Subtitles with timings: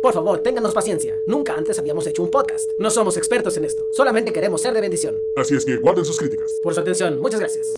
[0.00, 1.14] Por favor, ténganos paciencia.
[1.26, 2.70] Nunca antes habíamos hecho un podcast.
[2.78, 3.82] No somos expertos en esto.
[3.92, 5.16] Solamente queremos ser de bendición.
[5.36, 6.50] Así es que guarden sus críticas.
[6.62, 7.74] Por su atención, muchas gracias.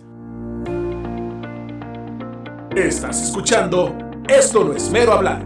[2.77, 3.97] Estás escuchando
[4.29, 5.43] Esto no es mero hablar.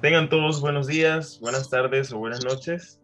[0.00, 3.01] Tengan todos buenos días, buenas tardes o buenas noches.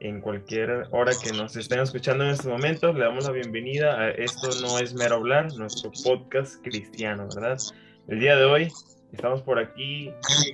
[0.00, 4.10] En cualquier hora que nos estén escuchando en este momento, le damos la bienvenida a
[4.10, 7.58] Esto no es mero hablar, nuestro podcast cristiano, ¿verdad?
[8.08, 8.72] El día de hoy
[9.12, 10.12] estamos por aquí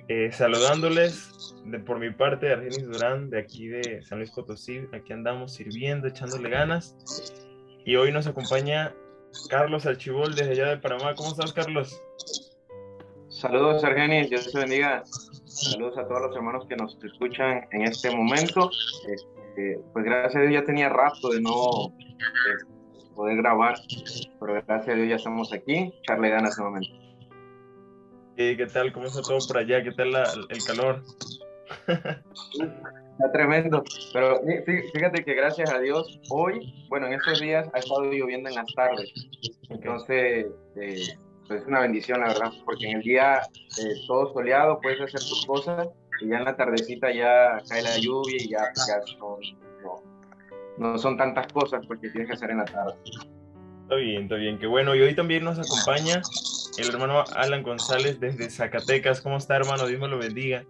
[0.09, 4.83] eh, saludándoles de, por mi parte, Argenis Durán, de aquí de San Luis Potosí.
[4.93, 6.95] Aquí andamos sirviendo, echándole ganas.
[7.85, 8.95] Y hoy nos acompaña
[9.49, 11.15] Carlos Archibol desde allá de Panamá.
[11.15, 12.01] ¿Cómo estás, Carlos?
[13.29, 14.29] Saludos, Argenis.
[14.29, 15.03] Dios te bendiga.
[15.51, 18.71] Saludos a todos los hermanos que nos escuchan en este momento.
[19.09, 23.75] Este, pues gracias a Dios ya tenía rato de no eh, poder grabar,
[24.39, 25.93] pero gracias a Dios ya estamos aquí.
[26.07, 26.91] Charle ganas ese momento.
[28.37, 28.93] ¿Qué tal?
[28.93, 29.83] ¿Cómo está todo por allá?
[29.83, 31.03] ¿Qué tal la, el calor?
[33.21, 34.41] Está tremendo, pero
[34.95, 38.73] fíjate que gracias a Dios hoy, bueno, en estos días ha estado lloviendo en las
[38.75, 39.13] tardes,
[39.69, 41.19] entonces eh,
[41.51, 45.19] pues es una bendición la verdad, porque en el día eh, todo soleado puedes hacer
[45.19, 45.89] tus cosas
[46.21, 48.61] y ya en la tardecita ya cae la lluvia y ya,
[49.19, 49.37] no,
[50.79, 52.95] no, son tantas cosas porque tienes que hacer en la tarde.
[53.83, 54.95] Está bien, está bien, qué bueno.
[54.95, 56.23] Y hoy también nos acompaña
[56.79, 59.21] el hermano Alan González desde Zacatecas.
[59.21, 59.89] ¿Cómo está, hermano?
[59.89, 60.65] Dios me lo bendiga.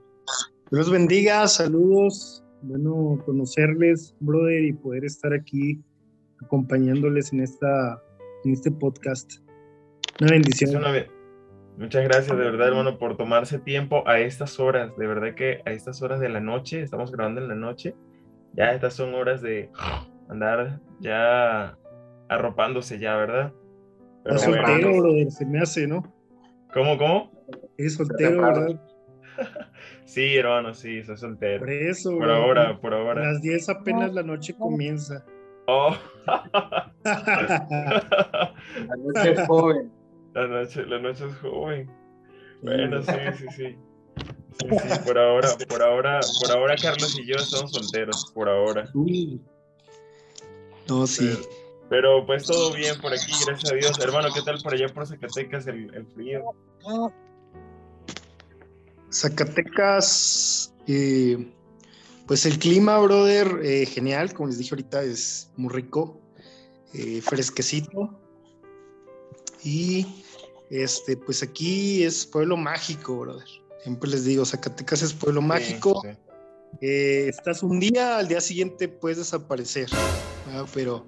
[0.70, 2.42] Dios los bendiga, saludos.
[2.62, 5.78] Bueno, conocerles, brother, y poder estar aquí
[6.40, 8.02] acompañándoles en, esta,
[8.46, 9.42] en este podcast.
[10.20, 10.82] Una bendición.
[11.78, 14.94] Muchas gracias, de verdad, hermano, por tomarse tiempo a estas horas.
[14.98, 17.94] De verdad que a estas horas de la noche, estamos grabando en la noche,
[18.52, 19.70] ya estas son horas de
[20.28, 21.78] andar ya
[22.28, 23.54] arropándose ya, ¿verdad?
[24.22, 26.02] Pero soltero, brother, se me hace, ¿no?
[26.74, 27.32] ¿Cómo, cómo?
[27.78, 28.78] Es soltero, ¿verdad?
[30.04, 31.60] sí, hermano, sí, soy soltero.
[31.60, 33.22] Por eso, Por ahora, por ahora.
[33.22, 35.24] A las 10 apenas la noche comienza.
[35.66, 35.96] Oh.
[37.04, 38.52] la
[38.98, 39.99] noche es joven.
[40.34, 41.90] La noche, la noche es joven.
[42.62, 43.78] Bueno, sí, sí, sí.
[44.60, 48.90] Sí, sí, por ahora, por ahora, por ahora Carlos y yo estamos solteros, por ahora.
[50.88, 51.38] No, sí.
[51.88, 53.98] Pero, pues todo bien por aquí, gracias a Dios.
[53.98, 56.44] Hermano, ¿qué tal por allá por Zacatecas el, el frío?
[59.12, 61.52] Zacatecas, eh,
[62.26, 66.20] pues el clima, brother, eh, genial, como les dije ahorita, es muy rico,
[66.94, 68.19] eh, fresquecito.
[69.64, 70.06] Y
[70.70, 73.46] este, pues aquí es pueblo mágico, brother.
[73.82, 76.02] Siempre les digo, Zacatecas es pueblo mágico.
[76.80, 79.88] estás un día, al día siguiente puedes desaparecer.
[80.74, 81.06] Pero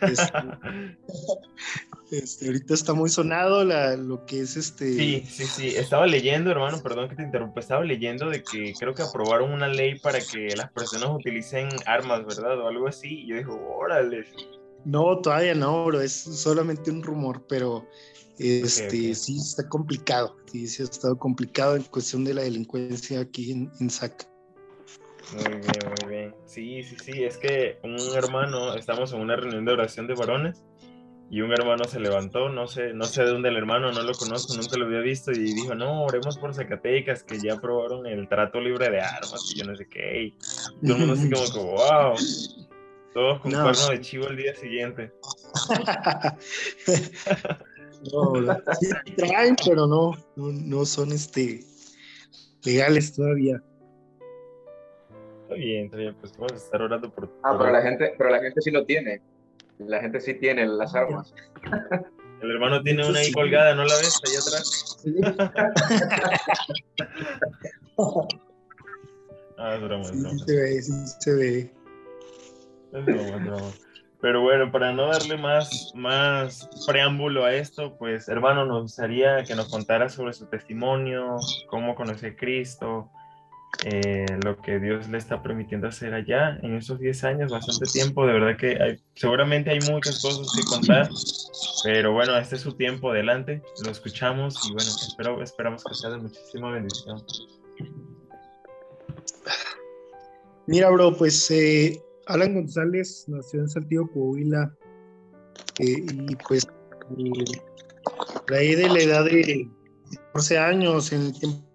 [0.00, 0.32] este,
[2.10, 4.92] este, ahorita está muy sonado lo que es este.
[4.92, 5.68] Sí, sí, sí.
[5.76, 7.60] Estaba leyendo, hermano, perdón que te interrumpa.
[7.60, 12.24] Estaba leyendo de que creo que aprobaron una ley para que las personas utilicen armas,
[12.24, 12.60] ¿verdad?
[12.60, 13.22] O algo así.
[13.22, 14.24] Y yo digo, órale.
[14.84, 16.00] No, todavía no, bro.
[16.00, 17.86] Es solamente un rumor, pero
[18.38, 20.36] este sí está complicado.
[20.50, 24.28] Sí, sí ha estado complicado en cuestión de la delincuencia aquí en, en SAC.
[25.34, 26.34] Muy bien, muy bien.
[26.46, 27.24] Sí, sí, sí.
[27.24, 30.64] Es que un hermano, estamos en una reunión de oración de varones
[31.30, 34.12] y un hermano se levantó, no sé, no sé de dónde el hermano, no lo
[34.14, 38.28] conozco, nunca lo había visto, y dijo, no, oremos por Zacatecas, que ya aprobaron el
[38.28, 40.30] trato libre de armas, y yo no sé qué, y
[40.84, 42.14] todo el mundo así como que, wow,
[43.12, 45.12] todos con cuerno de chivo el día siguiente.
[48.12, 48.32] no,
[48.80, 51.64] sí traen, pero no, no, no son este
[52.64, 53.62] legales todavía.
[55.42, 57.32] Está bien, está bien, pues vamos a estar orando por...
[57.42, 59.20] Ah, pero la gente, pero la gente sí lo tiene.
[59.78, 61.34] La gente sí tiene las armas.
[62.42, 64.18] El hermano tiene una ahí colgada, ¿no la ves?
[64.24, 64.98] Allá atrás.
[69.58, 70.30] ah, es broma, es broma.
[70.30, 71.79] Sí se ve, sí se ve.
[74.20, 79.54] Pero bueno, para no darle más, más preámbulo a esto, pues hermano, nos gustaría que
[79.54, 81.36] nos contara sobre su testimonio,
[81.68, 83.10] cómo conoció a Cristo,
[83.84, 88.26] eh, lo que Dios le está permitiendo hacer allá en esos 10 años, bastante tiempo,
[88.26, 91.08] de verdad que hay, seguramente hay muchas cosas que contar,
[91.84, 93.10] pero bueno, este es su tiempo.
[93.10, 97.22] Adelante, lo escuchamos y bueno, espero, esperamos que sea de muchísima bendición.
[100.66, 104.74] Mira, bro, pues eh, Alan González nació en Saltillo, Coahuila,
[105.78, 106.66] eh, y pues
[108.48, 109.68] ahí de la edad de
[110.32, 111.70] 14 años, en el tiempo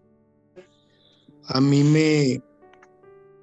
[1.47, 2.41] a mí me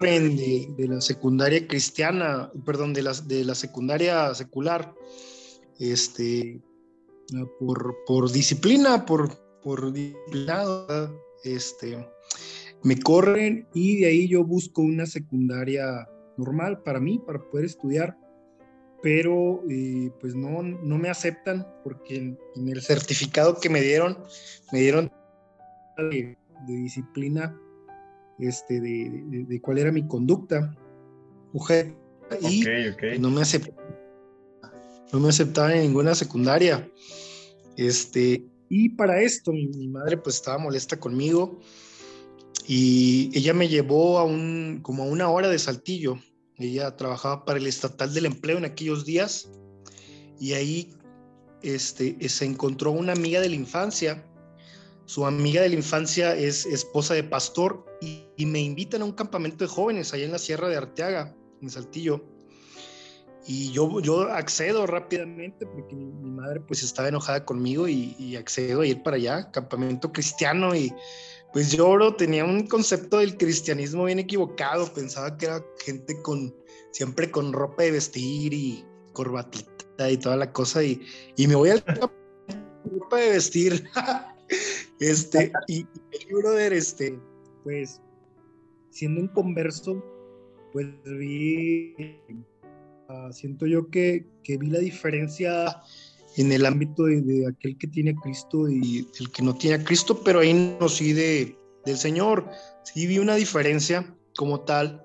[0.00, 4.92] de, de la secundaria cristiana, perdón, de la, de la secundaria secular,
[5.78, 6.60] este,
[7.60, 9.30] por, por disciplina, por,
[9.62, 12.04] por disciplinado, este,
[12.82, 18.16] me corren y de ahí yo busco una secundaria normal para mí, para poder estudiar,
[19.02, 24.16] pero eh, pues no, no me aceptan porque en, el certificado que me dieron,
[24.72, 25.12] me dieron
[25.98, 26.36] de,
[26.66, 27.58] disciplina,
[28.38, 30.74] este, de, de, cuál era mi conducta,
[31.52, 31.94] mujer,
[32.40, 32.64] y
[33.18, 33.94] no me aceptaban,
[35.12, 36.88] no me aceptaban en ninguna secundaria,
[37.76, 41.58] este, y para esto mi, mi madre pues estaba molesta conmigo,
[42.66, 46.18] y ella me llevó a un, como a una hora de Saltillo.
[46.56, 49.50] Ella trabajaba para el Estatal del Empleo en aquellos días
[50.38, 50.94] y ahí
[51.62, 54.24] este, se encontró una amiga de la infancia.
[55.04, 59.64] Su amiga de la infancia es esposa de pastor y, me invitan a un campamento
[59.64, 62.24] de jóvenes allá en la Sierra de Arteaga, en Saltillo.
[63.46, 68.80] Y yo, yo accedo rápidamente porque mi, madre pues estaba enojada conmigo y, y, accedo
[68.80, 70.92] a ir para allá, campamento cristiano y
[71.52, 74.92] pues yo, bro, tenía un concepto del cristianismo bien equivocado.
[74.92, 76.54] Pensaba que era gente con,
[76.92, 80.82] siempre con ropa de vestir y corbatita y toda la cosa.
[80.82, 81.00] Y,
[81.36, 83.84] y me voy al ropa de vestir.
[85.00, 87.18] este, y, y, brother, este,
[87.64, 88.00] pues,
[88.90, 90.02] siendo un converso,
[90.72, 91.94] pues vi,
[93.10, 95.82] uh, siento yo que, que vi la diferencia
[96.36, 99.84] en el ámbito de, aquel que tiene a Cristo y el que no tiene a
[99.84, 102.48] Cristo, pero ahí no sí de, del Señor.
[102.84, 105.04] Sí vi una diferencia como tal,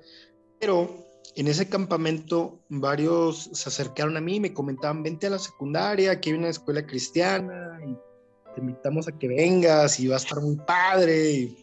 [0.60, 5.40] pero en ese campamento varios se acercaron a mí y me comentaban, vente a la
[5.40, 7.94] secundaria, aquí hay una escuela cristiana y
[8.56, 11.32] te invitamos a que vengas y va a estar muy padre.
[11.32, 11.58] Y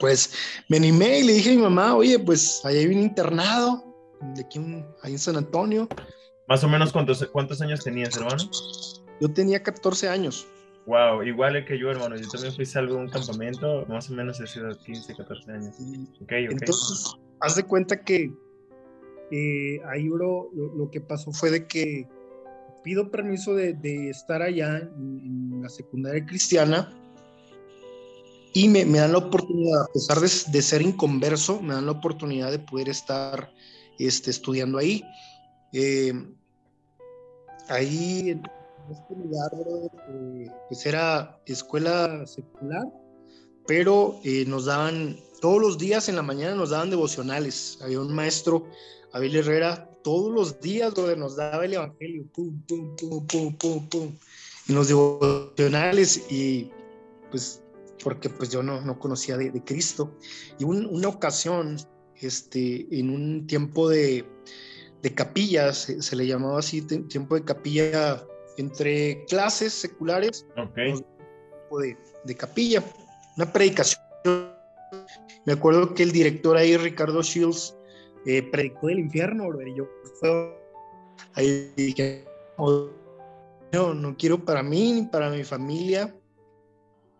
[0.00, 0.32] pues
[0.68, 3.84] me animé y le dije a mi mamá, oye, pues ahí hay un internado,
[4.34, 4.58] de aquí
[5.02, 5.88] ahí en San Antonio,
[6.52, 8.36] más o menos, ¿cuántos, cuántos años tenías, hermano?
[9.22, 10.46] Yo tenía 14 años.
[10.84, 12.14] Wow, igual que yo, hermano.
[12.14, 15.76] Yo también fui salvo de un campamento, más o menos sido 15, 14 años.
[16.24, 16.48] Okay, okay.
[16.50, 18.30] Entonces, haz de cuenta que
[19.88, 22.06] ahí bro, lo, que pasó fue de que
[22.84, 26.92] pido permiso de, estar allá en, la secundaria cristiana
[28.52, 31.92] y me, me, dan la oportunidad, a pesar de, de, ser inconverso, me dan la
[31.92, 33.50] oportunidad de poder estar
[33.98, 35.02] este, estudiando ahí.
[35.72, 36.12] Eh,
[37.68, 38.42] ahí en
[38.90, 39.50] este lugar,
[40.08, 42.86] eh, pues era escuela secular,
[43.66, 47.78] pero eh, nos daban, todos los días en la mañana nos daban devocionales.
[47.82, 48.66] Había un maestro,
[49.12, 53.88] Abel Herrera, todos los días donde nos daba el evangelio, pum, pum, pum, pum, pum,
[53.88, 54.18] pum,
[54.68, 56.70] en los devocionales y
[57.30, 57.62] pues
[58.02, 60.16] porque pues yo no, no conocía de, Cristo.
[60.58, 61.76] Y una ocasión,
[62.16, 64.24] este, en un tiempo de,
[65.02, 68.22] de capillas, se, le llamaba así, tiempo de capilla
[68.56, 70.94] entre clases seculares, okay.
[71.80, 72.82] de, de, capilla,
[73.36, 74.00] una predicación.
[75.44, 77.76] Me acuerdo que el director ahí, Ricardo Shields,
[78.26, 79.88] eh, predicó del infierno, y yo
[81.34, 82.24] ahí dije,
[83.72, 86.14] no, no quiero para mí ni para mi familia.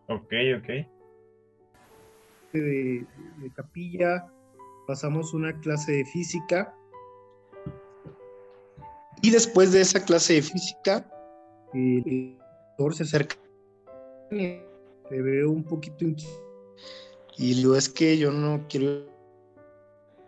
[0.06, 0.68] Ok, ok.
[2.52, 3.06] de,
[3.38, 4.30] de capilla,
[4.86, 6.72] pasamos una clase de física
[9.20, 11.06] y después de esa clase de física,
[11.74, 12.38] el
[12.70, 13.36] doctor se acerca,
[14.30, 14.62] me
[15.10, 16.06] veo un poquito
[17.38, 19.06] y le digo, es que yo no quiero,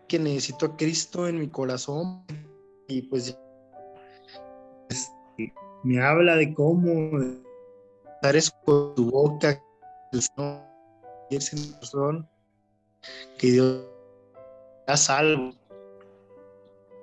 [0.09, 2.25] que necesito a Cristo en mi corazón.
[2.89, 3.37] Y pues
[4.89, 7.21] este, me habla de cómo
[8.23, 9.63] eso con tu boca,
[10.13, 12.27] el Señor,
[13.39, 13.85] que Dios
[14.87, 15.53] da salvo.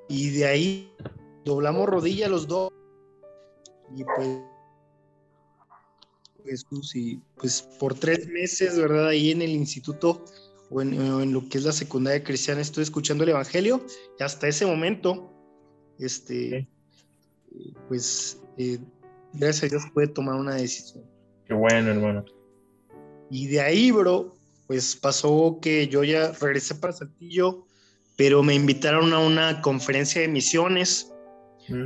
[0.09, 0.95] Y de ahí
[1.45, 2.71] doblamos rodilla los dos
[3.95, 4.39] y pues
[6.45, 9.09] Jesús y pues por tres meses, ¿verdad?
[9.09, 10.23] Ahí en el instituto
[10.69, 13.85] o en, lo que es la secundaria cristiana estoy escuchando el Evangelio
[14.19, 15.31] y hasta ese momento,
[15.99, 16.67] este,
[17.87, 18.79] pues eh,
[19.33, 21.03] gracias a Dios puede tomar una decisión.
[21.45, 22.25] Qué bueno, hermano.
[23.29, 24.35] Y de ahí, bro,
[24.67, 27.65] pues pasó que yo ya regresé para Saltillo,
[28.15, 31.10] pero me invitaron a una conferencia de misiones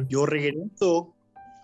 [0.10, 1.14] yo regreso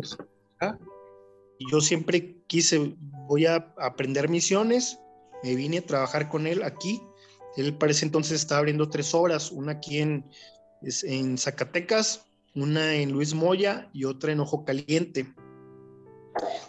[1.57, 2.95] Y yo siempre quise,
[3.27, 4.97] voy a aprender misiones,
[5.43, 7.01] me vine a trabajar con él aquí.
[7.57, 10.25] Él parece entonces está abriendo tres obras, una aquí en,
[11.03, 15.27] en Zacatecas, una en Luis Moya y otra en Ojo Caliente.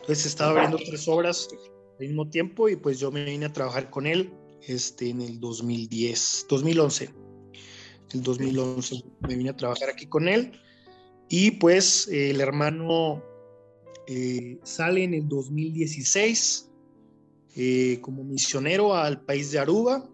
[0.01, 1.49] Entonces estaba abriendo tres obras
[2.01, 4.33] al mismo tiempo y pues yo me vine a trabajar con él
[4.67, 7.11] este, en el 2010, 2011.
[8.13, 10.53] El 2011 me vine a trabajar aquí con él
[11.29, 13.23] y pues el hermano
[14.07, 16.71] eh, sale en el 2016
[17.57, 20.09] eh, como misionero al país de Aruba.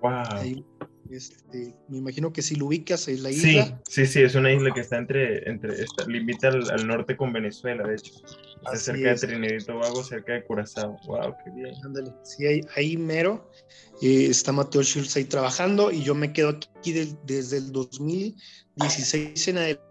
[0.00, 0.64] Wow.
[1.10, 3.80] este, me imagino que si lo ubicas en la isla.
[3.88, 7.32] Sí, sí, sí, es una isla que está entre, entre está, limita al, norte con
[7.32, 8.12] Venezuela, de hecho.
[8.64, 10.98] Está cerca de Trinidad y Tobago, cerca de Curazao.
[11.06, 11.74] Wow, qué bien.
[11.84, 13.50] Ándale, sí, ahí, ahí mero
[14.02, 19.58] eh, está Mateo Schultz ahí trabajando y yo me quedo aquí desde el 2016 en
[19.58, 19.84] adelante.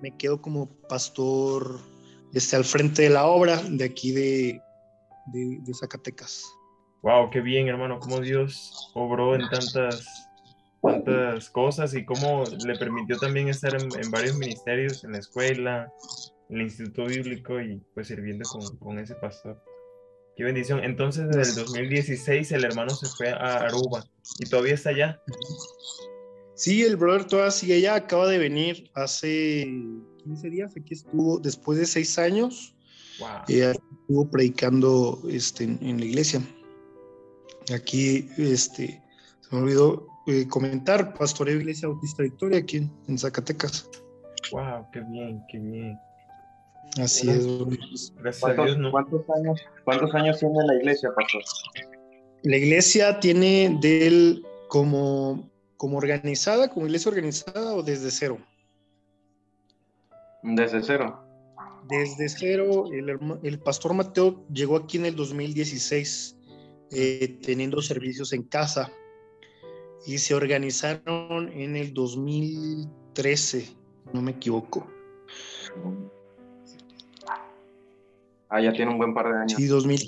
[0.00, 1.80] Me quedo como pastor
[2.34, 4.60] este, al frente de la obra de aquí de,
[5.26, 6.44] de, Zacatecas.
[7.02, 10.28] Wow, qué bien, hermano, cómo Dios obró en tantas,
[10.82, 15.90] tantas cosas y cómo le permitió también estar en, en varios ministerios, en la escuela,
[16.48, 19.62] el Instituto Bíblico y pues sirviendo con, con ese pastor.
[20.36, 20.84] Qué bendición.
[20.84, 24.04] Entonces, desde el 2016 el hermano se fue a Aruba
[24.38, 25.20] y todavía está allá.
[26.54, 29.66] Sí, el brother todavía sigue allá, acaba de venir hace
[30.24, 32.74] 15 días, aquí estuvo después de seis años.
[33.18, 33.28] Wow.
[33.48, 36.40] Eh, estuvo predicando este, en, la iglesia.
[37.74, 39.02] Aquí, este,
[39.40, 43.88] se me olvidó eh, comentar, pastoreo Iglesia Bautista Victoria aquí en, Zacatecas.
[44.52, 45.98] Wow, qué bien, qué bien.
[47.02, 48.12] Así es.
[48.16, 51.42] Gracias a Dios, ¿cuántos, años, ¿Cuántos años tiene la iglesia, pastor?
[52.42, 58.38] La iglesia tiene del como, como organizada, como iglesia organizada o desde cero.
[60.42, 61.22] Desde cero.
[61.88, 62.84] Desde cero,
[63.42, 66.36] el, pastor Mateo llegó aquí en el 2016
[66.90, 68.90] eh, teniendo servicios en casa
[70.04, 73.68] y se organizaron en el 2013,
[74.12, 74.86] no me equivoco.
[78.48, 79.54] Ah, ya tiene un buen par de años.
[79.56, 80.00] Sí, 2000.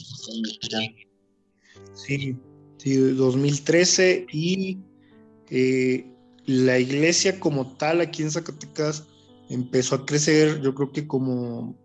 [1.93, 2.37] Sí,
[2.79, 4.79] sí 2013 y
[5.51, 6.07] eh,
[6.47, 9.07] la iglesia como tal aquí en Zacatecas
[9.51, 11.77] empezó a crecer, yo creo que como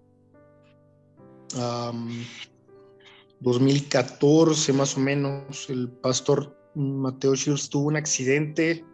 [3.40, 8.86] 2014 más o menos, el pastor Mateo Schultz tuvo un accidente,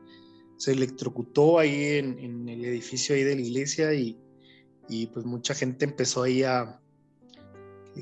[0.58, 4.18] se electrocutó ahí en, el edificio ahí de la iglesia y,
[5.14, 6.82] pues mucha gente empezó ahí a,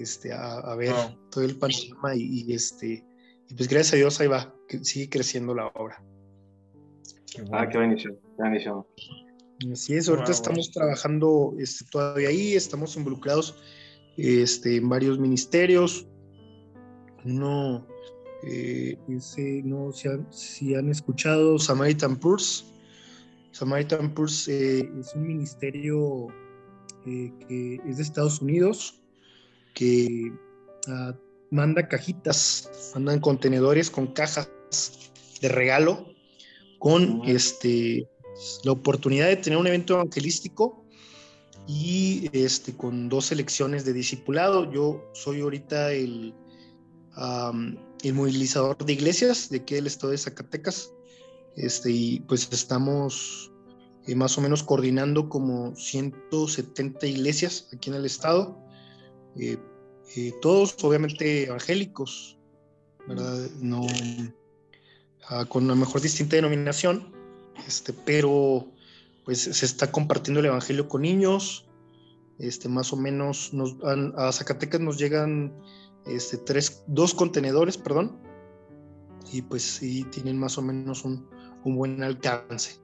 [0.02, 0.94] este, a, ver
[1.32, 3.06] todo el panorama y, este,
[3.50, 6.04] y pues gracias a Dios ahí va, que sigue creciendo la obra.
[7.52, 8.86] Ah, qué bendición, qué bendición.
[9.72, 13.58] Así es, ahorita estamos trabajando este, todavía ahí, estamos involucrados
[14.18, 16.08] este, en varios ministerios.
[17.26, 17.88] Uno,
[18.44, 22.66] eh, ese, no si han, si han, escuchado Samaritan Purse.
[23.52, 26.28] Samaritan Purse eh, es un ministerio
[27.08, 29.02] eh, que es de Estados Unidos,
[29.78, 30.34] que
[30.88, 31.14] uh,
[31.52, 34.50] manda cajitas, mandan contenedores con cajas
[35.40, 36.08] de regalo
[36.80, 38.10] con este
[38.64, 40.84] la oportunidad de tener un evento evangelístico
[41.68, 44.72] y este, con dos selecciones de discipulado.
[44.72, 46.34] Yo soy ahorita el,
[48.04, 50.92] el movilizador de iglesias de aquí del estado de Zacatecas.
[51.56, 53.52] Este, y pues estamos
[54.08, 58.67] eh, más o menos coordinando como 170 iglesias aquí en el estado.
[59.40, 59.58] Eh,
[60.16, 62.38] eh, todos obviamente evangélicos,
[63.08, 63.50] ¿verdad?
[63.60, 63.86] No,
[65.30, 67.14] ah, con una mejor distinta denominación,
[67.68, 68.68] este, pero
[69.26, 71.68] pues se está compartiendo el evangelio con niños,
[72.40, 75.54] este, más o menos nos, a, Zacatecas nos llegan
[76.06, 78.18] este, tres, dos contenedores, perdón,
[79.32, 81.28] y pues sí tienen más o menos un,
[81.66, 82.80] un buen alcance.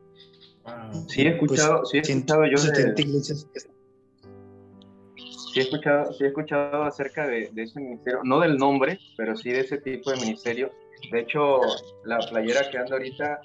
[1.07, 2.93] Sí he escuchado, pues, sí he escuchado yo de,
[5.53, 9.38] Sí he escuchado, sí he escuchado acerca de, de, ese ministerio, no del nombre, pero
[9.38, 10.72] sí de ese tipo de ministerio.
[11.12, 11.60] De hecho,
[12.05, 13.39] la playera que ando ahorita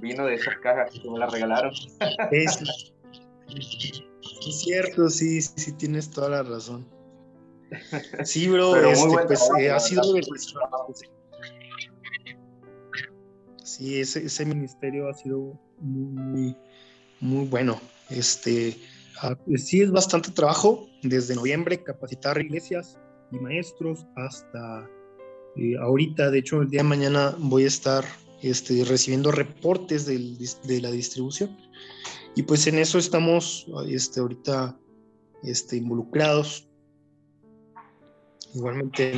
[0.00, 1.72] vino de esas cajas que me la regalaron.
[4.46, 6.88] Es cierto, sí, sí, tienes toda la razón.
[8.24, 10.02] Sí, bro, este, pues eh, ha sido
[13.62, 16.56] Sí, ese, ese ministerio ha sido muy,
[17.20, 17.78] muy bueno.
[18.08, 18.78] Este,
[19.56, 22.98] sí es bastante trabajo, desde noviembre capacitar iglesias
[23.32, 24.88] y maestros hasta
[25.56, 28.04] eh, ahorita, de hecho, el día de mañana voy a estar
[28.42, 31.56] este, recibiendo reportes del, de la distribución
[32.34, 34.78] y pues en eso estamos este, ahorita
[35.42, 36.68] este, involucrados.
[38.54, 39.12] Igualmente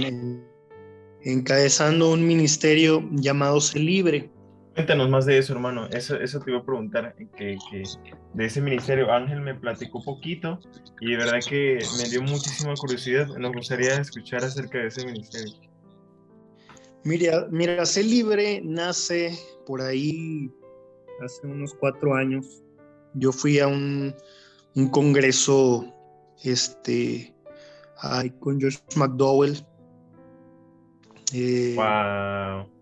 [1.22, 4.30] encabezando un ministerio llamado Se Libre,
[4.74, 5.86] Cuéntanos más de eso, hermano.
[5.88, 7.82] Eso, eso te iba a preguntar, que, que,
[8.32, 10.58] de ese ministerio Ángel me platicó poquito
[11.00, 13.26] y de verdad que me dio muchísima curiosidad.
[13.36, 15.54] Nos gustaría escuchar acerca de ese ministerio.
[17.04, 20.50] Mira, mira, Sé Libre nace por ahí
[21.22, 22.62] hace unos cuatro años.
[23.14, 24.14] Yo fui a un,
[24.74, 25.84] un congreso
[26.44, 27.34] este,
[27.98, 29.58] ahí con Josh McDowell.
[31.34, 32.81] Eh, wow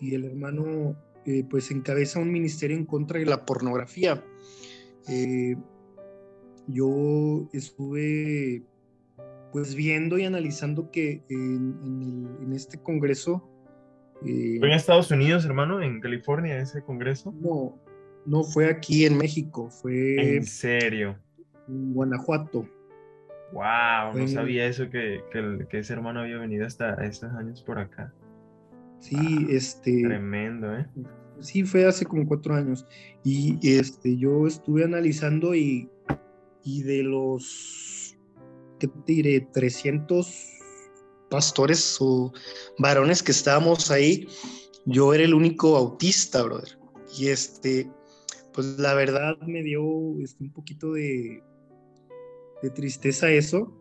[0.00, 4.24] y, el hermano eh, pues encabeza un ministerio en contra de la pornografía.
[5.08, 5.56] Eh,
[6.68, 8.62] yo estuve
[9.52, 13.48] pues viendo y analizando que en, este congreso...
[14.24, 15.82] Eh, ¿Fue en Estados Unidos, hermano?
[15.82, 17.34] ¿En California ese congreso?
[17.40, 17.78] No,
[18.24, 20.36] no fue aquí en México, fue...
[20.36, 21.18] ¿En serio?
[21.68, 22.66] En Guanajuato.
[23.52, 28.12] Wow, no sabía eso que, que, ese hermano había venido hasta estos años por acá.
[29.02, 30.02] Sí, ah, este.
[30.02, 30.86] Tremendo, ¿eh?
[31.40, 32.86] Sí, fue hace como cuatro años.
[33.24, 35.90] Y este, yo estuve analizando y,
[36.62, 38.16] y de los,
[38.78, 39.40] ¿qué te diré?
[39.52, 40.52] 300
[41.28, 42.32] pastores o
[42.78, 44.28] varones que estábamos ahí,
[44.86, 46.78] yo era el único autista, brother.
[47.18, 47.90] Y este,
[48.54, 49.82] pues la verdad me dio
[50.20, 51.42] este, un poquito de,
[52.62, 53.76] de tristeza eso,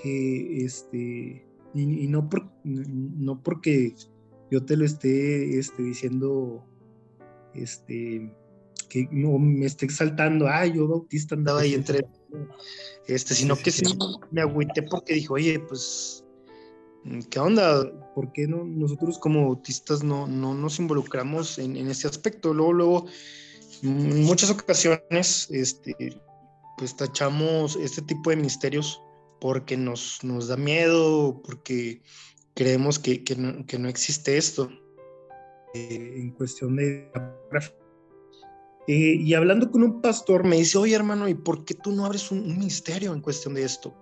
[0.00, 3.94] que este, y, no, por, no porque
[4.52, 6.62] yo te lo esté este, diciendo,
[7.54, 8.30] este,
[8.90, 12.04] que no me esté exaltando, ah, yo Bautista andaba ahí entre,
[13.06, 13.82] este, sino que sí
[14.30, 16.22] me agüité porque dijo, oye, pues,
[17.30, 17.90] ¿qué onda?
[18.14, 22.52] ¿Por qué no, nosotros como autistas no, no nos involucramos en, en ese aspecto?
[22.52, 23.06] Luego, luego,
[23.82, 26.20] en muchas ocasiones, este,
[26.76, 29.00] pues tachamos este tipo de ministerios
[29.40, 32.02] porque nos, nos da miedo, porque
[32.54, 34.70] creemos que, que, no, que no, existe esto.
[35.74, 37.10] Eh, en cuestión de
[38.88, 42.04] eh, y hablando con un pastor me dice, oye hermano, ¿y por qué tú no
[42.04, 43.94] abres un, ministerio en cuestión de esto?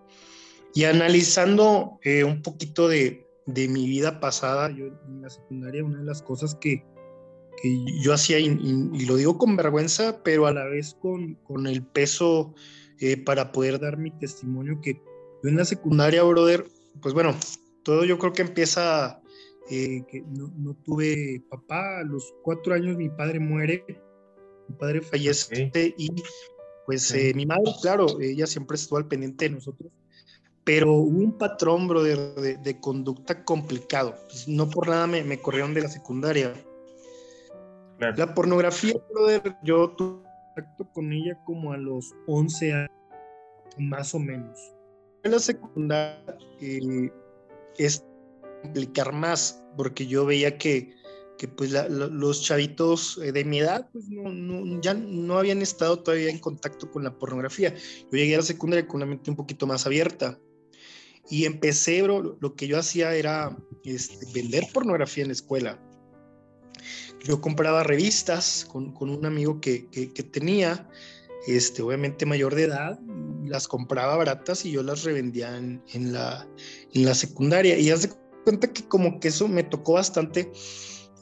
[0.74, 5.98] Y analizando eh, un poquito de, de, mi vida pasada, yo en la secundaria una
[5.98, 6.84] de las cosas que,
[7.62, 11.66] que yo hacía, y, y, lo digo con vergüenza, pero a la vez con, con
[11.66, 12.54] el peso
[13.24, 14.94] para poder dar mi testimonio, que
[15.42, 16.66] yo en la secundaria, brother,
[17.00, 17.34] pues bueno,
[17.82, 19.20] todo yo creo que empieza
[19.70, 23.84] eh, que no, tuve papá, a los cuatro años mi padre muere,
[24.68, 26.10] mi padre fallece y
[26.86, 29.92] pues eh, mi madre, claro, ella siempre estuvo al pendiente de nosotros,
[30.64, 34.16] pero hubo un patrón, brother, de, conducta complicado.
[34.28, 36.52] Pues, no por nada me, me, corrieron de la secundaria.
[38.16, 40.22] La pornografía, brother, yo tuve
[40.54, 42.90] contacto con ella como a los 11 años,
[43.78, 44.58] más o menos.
[45.22, 47.10] En la secundaria, eh,
[47.78, 48.04] es
[48.64, 50.94] implicar más, porque yo veía que,
[51.38, 56.30] que pues los chavitos eh, de mi edad pues no, ya no habían estado todavía
[56.30, 57.74] en contacto con la pornografía.
[57.74, 60.38] Yo llegué a la secundaria con una mente un poquito más abierta
[61.30, 65.78] y empecé, bro, lo que yo hacía era este, vender pornografía en la escuela.
[67.24, 70.88] Yo compraba revistas con, con un amigo que, que, tenía,
[71.46, 72.98] este, obviamente mayor de edad,
[73.44, 76.46] las compraba baratas y yo las revendía en, la,
[76.92, 77.78] en la secundaria.
[77.78, 78.10] Y haz de
[78.44, 80.50] cuenta que como que eso me tocó bastante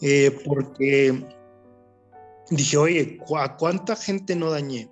[0.00, 1.24] eh, porque
[2.50, 4.90] dije, oye, ¿a cuánta gente no dañé?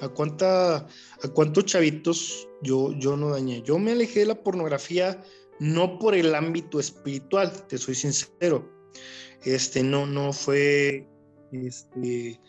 [0.00, 3.62] ¿A, cuánta, a cuántos chavitos yo, yo no dañé?
[3.62, 5.22] Yo me alejé de la pornografía
[5.58, 8.70] no por el ámbito espiritual, te soy sincero.
[9.44, 11.08] Este no, no fue
[11.52, 12.40] este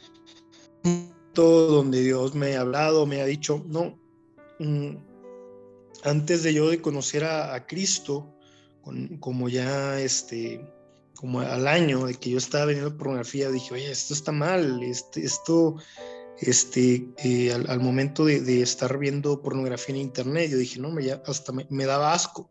[1.44, 4.00] donde Dios me ha hablado, me ha dicho, no,
[4.60, 4.96] mm,
[6.04, 8.34] antes de yo de conocer a, Cristo,
[9.20, 10.66] como ya este,
[11.16, 15.26] como al año de que yo estaba viendo pornografía, dije, oye, esto está mal, este,
[15.26, 15.76] esto,
[16.40, 20.96] este, eh, al, momento de, estar viendo pornografía en internet, yo dije, no,
[21.26, 22.50] hasta me daba asco.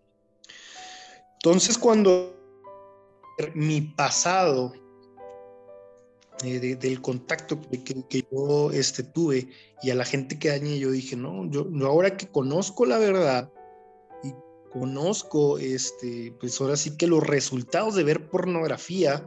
[1.35, 2.35] Entonces, cuando
[3.55, 4.73] mi pasado,
[6.45, 9.49] eh, del contacto que, que, yo este, tuve
[9.83, 13.51] y a la gente que dañé, yo dije, no, yo, ahora que conozco la verdad
[14.23, 14.35] y
[14.71, 19.27] conozco, este, pues ahora sí que los resultados de ver pornografía,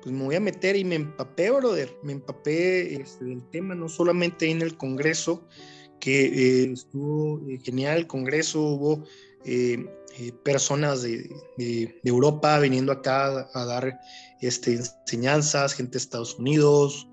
[0.00, 3.88] pues me voy a meter y me empapé, brother, me empapé este, del tema, no
[3.88, 5.48] solamente en el Congreso,
[5.98, 9.04] que eh, estuvo eh, genial el Congreso, hubo
[9.44, 9.86] eh,
[10.44, 13.98] personas de, de, Europa viniendo acá a dar
[14.46, 17.08] este, enseñanzas, gente de Estados Unidos,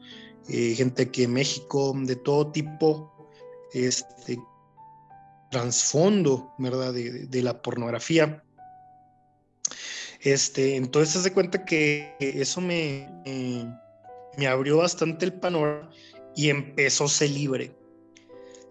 [0.48, 3.30] gente aquí de México, de todo tipo,
[3.74, 4.40] este
[5.50, 8.44] trasfondo, ¿verdad?, de, de, la pornografía.
[10.22, 13.10] Este, entonces se cuenta que eso me,
[14.38, 15.90] me abrió bastante el panorama
[16.36, 17.76] y empezó ser libre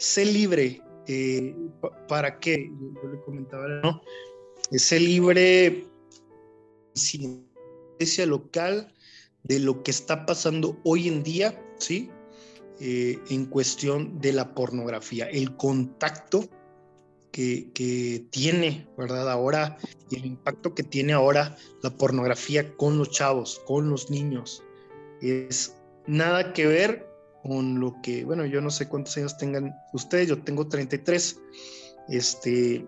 [0.01, 0.83] sé libre.
[1.07, 1.55] Eh,
[2.09, 2.71] ¿Para qué?
[3.03, 4.01] Yo, le comentaba, ¿no?
[4.73, 5.85] Sé libre
[8.27, 8.93] local
[9.43, 12.11] de lo que está pasando hoy en día, ¿sí?
[12.81, 16.49] Eh, en cuestión de la pornografía, el contacto
[17.31, 19.31] que, que, tiene, ¿verdad?
[19.31, 19.77] Ahora,
[20.11, 24.63] y el impacto que tiene ahora la pornografía con los chavos, con los niños,
[25.21, 27.07] es nada que ver
[27.43, 31.39] con lo que, bueno, yo no sé cuántos años tengan ustedes, yo tengo 33,
[32.09, 32.87] este,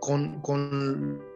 [0.00, 1.31] con, con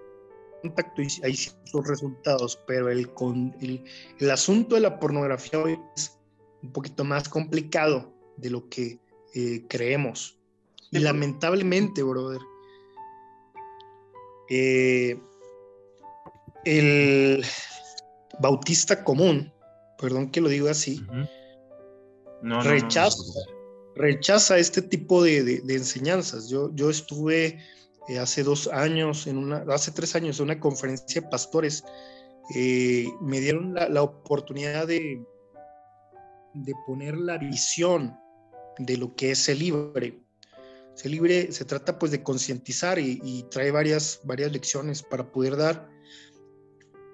[0.67, 3.85] contacto y hay ciertos resultados, pero el, con, el,
[4.19, 6.19] el, asunto de la pornografía hoy es
[6.63, 8.99] un poquito más complicado de lo que
[9.35, 10.39] eh, creemos.
[10.91, 12.41] Y lamentablemente, brother,
[14.49, 15.21] eh,
[16.65, 17.45] el
[18.41, 19.53] bautista común,
[19.99, 21.05] perdón que lo digo así,
[22.43, 23.23] rechaza,
[23.95, 26.49] rechaza este tipo de, enseñanzas.
[26.49, 27.59] Yo, yo estuve
[28.09, 31.85] eh, hace dos años, en una, hace tres años, en una conferencia de pastores.
[32.55, 35.21] Eh, me dieron la, oportunidad de,
[36.55, 38.17] de poner la visión
[38.79, 40.21] de lo que es el libre.
[41.03, 45.89] El libre se trata pues de concientizar y, trae varias, varias lecciones para poder dar.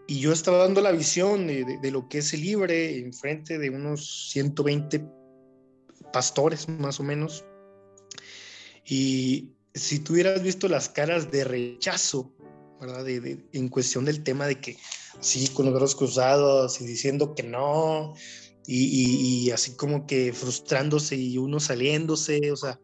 [0.07, 3.59] Y yo estaba dando la visión de, de, lo que es el libre en frente
[3.59, 5.05] de unos 120
[6.13, 7.45] pastores más o menos.
[8.85, 12.33] Y si tú hubieras visto las caras de rechazo,
[12.81, 13.05] ¿verdad?
[13.05, 14.77] De, en cuestión del tema de que
[15.21, 18.15] sí, con los brazos cruzados y diciendo que no,
[18.67, 22.79] y, así como que frustrándose y uno saliéndose, o sea,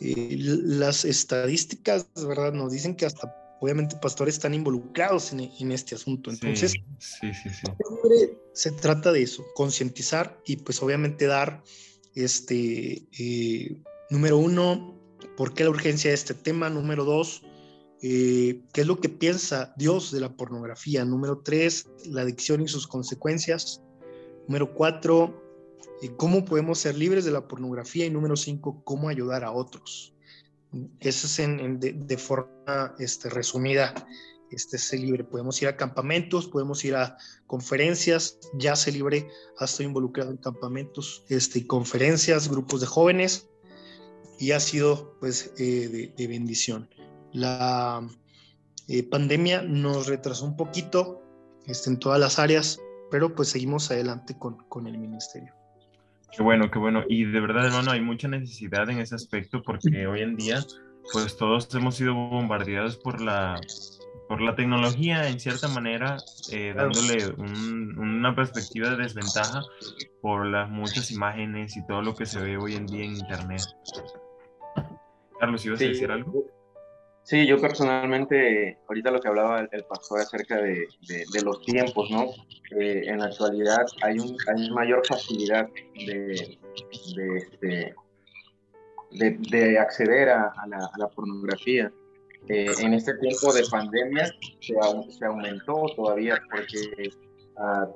[0.00, 2.52] eh, las estadísticas, ¿verdad?
[2.52, 6.30] Nos dicen que hasta obviamente pastores están involucrados en, este asunto.
[6.30, 7.66] Entonces, sí, sí,
[8.52, 11.62] se trata de eso, concientizar y pues obviamente dar
[12.16, 15.01] este, eh, número uno,
[15.36, 16.70] ¿por qué la urgencia de este tema?
[16.70, 17.42] Número dos,
[18.02, 21.04] eh, ¿qué es lo que piensa Dios de la pornografía?
[21.04, 23.82] Número tres, la adicción y sus consecuencias.
[24.48, 25.42] Número cuatro,
[26.02, 28.06] eh, ¿cómo podemos ser libres de la pornografía?
[28.06, 30.14] Y número cinco, ¿cómo ayudar a otros?
[31.00, 33.94] Eso es en, de, forma este, resumida
[34.50, 35.24] este se libre.
[35.24, 37.16] Podemos ir a campamentos, podemos ir a
[37.46, 43.51] conferencias, ya se libre, ha estado involucrado en campamentos este, y conferencias, grupos de jóvenes
[44.42, 46.88] y ha sido pues eh, de, bendición.
[47.30, 48.04] La
[48.88, 51.22] eh, pandemia nos retrasó un poquito
[51.68, 55.54] este, en todas las áreas, pero pues seguimos adelante con, con el ministerio.
[56.36, 57.04] Qué bueno, qué bueno.
[57.08, 60.58] Y de verdad, hermano, hay mucha necesidad en ese aspecto porque hoy en día,
[61.12, 63.60] pues todos hemos sido bombardeados por la
[64.28, 66.16] por la tecnología, en cierta manera,
[66.50, 69.60] eh, dándole una perspectiva de desventaja
[70.22, 73.60] por las muchas imágenes y todo lo que se ve hoy en día en Internet.
[75.42, 76.46] Carlos, ¿ibas a decir algo?
[77.24, 82.26] Sí, yo personalmente, ahorita lo que hablaba el, pastor acerca de, de, los tiempos, ¿no?
[82.78, 85.68] Eh, en la actualidad hay, un, hay mayor facilidad
[86.06, 86.58] de,
[87.16, 87.36] de,
[89.10, 91.92] este, acceder a, la, a la pornografía
[92.48, 94.26] eh, en este tiempo de pandemia
[94.60, 94.74] se,
[95.10, 97.10] se aumentó todavía porque
[97.56, 97.88] ah,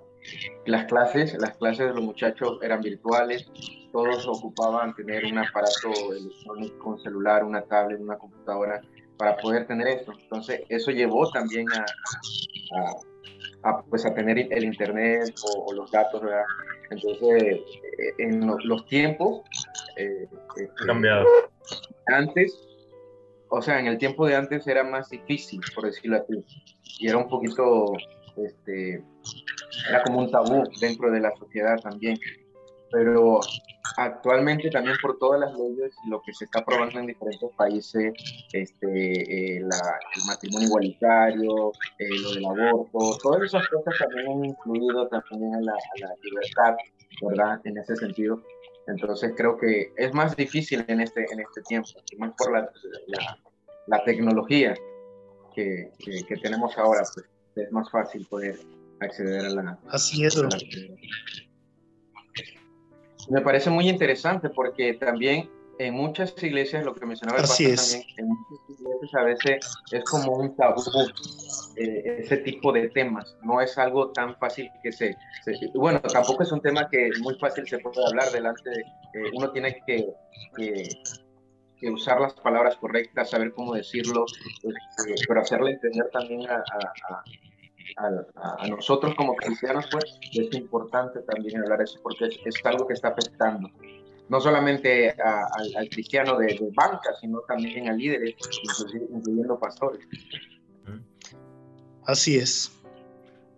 [0.66, 3.48] las clases, las clases de los muchachos eran virtuales,
[3.96, 8.82] todos ocupaban tener un aparato electrónico, un celular, una tablet, una computadora
[9.16, 10.12] para poder tener eso.
[10.20, 11.87] Entonces eso llevó también a,
[13.70, 16.44] a, pues a tener el internet o, los datos, ¿verdad?
[16.90, 17.64] Entonces eh,
[18.18, 19.40] en los, tiempos
[19.96, 21.24] eh, este, cambiado.
[22.09, 22.52] Antes
[23.48, 26.44] o sea, en el tiempo de antes era más difícil, por decirlo así,
[26.98, 27.94] y era un poquito,
[28.37, 29.02] este,
[29.88, 32.18] era como un tabú dentro de la sociedad también.
[32.92, 33.40] Pero
[33.96, 38.12] actualmente también por todas las leyes y lo que se está aprobando en diferentes países,
[38.53, 45.09] este, eh, el matrimonio igualitario, eh, lo del aborto, todas esas cosas también han incluido
[45.09, 46.77] también a la, a la libertad
[47.22, 47.61] ¿verdad?
[47.64, 48.42] En ese sentido.
[48.87, 52.70] Entonces creo que es más difícil en este, en este tiempo, más por la,
[53.87, 54.75] la, tecnología
[55.55, 58.61] que, que, tenemos ahora, pues es más fácil poder
[59.01, 59.79] acceder a la...
[59.88, 60.37] Así es.
[63.28, 67.78] Me parece muy interesante porque también en muchas iglesias, lo que mencionaba el también,
[68.16, 70.82] en muchas iglesias a veces es como un tabú
[71.76, 73.36] eh, ese tipo de temas.
[73.42, 75.16] No es algo tan fácil que se,
[75.74, 78.70] Bueno, tampoco es un tema que muy fácil se puede hablar delante.
[78.70, 80.08] De, eh, uno tiene que,
[80.56, 87.14] que, usar las palabras correctas, saber cómo decirlo, este, pero hacerle entender también a, a,
[87.14, 87.24] a,
[88.68, 93.09] nosotros como cristianos, pues es importante también hablar eso porque es, es algo que está
[93.09, 93.70] afectando
[94.28, 98.35] no solamente al, cristiano de, banca, sino también a líderes,
[99.11, 100.00] incluyendo pastores.
[102.04, 102.72] Así es.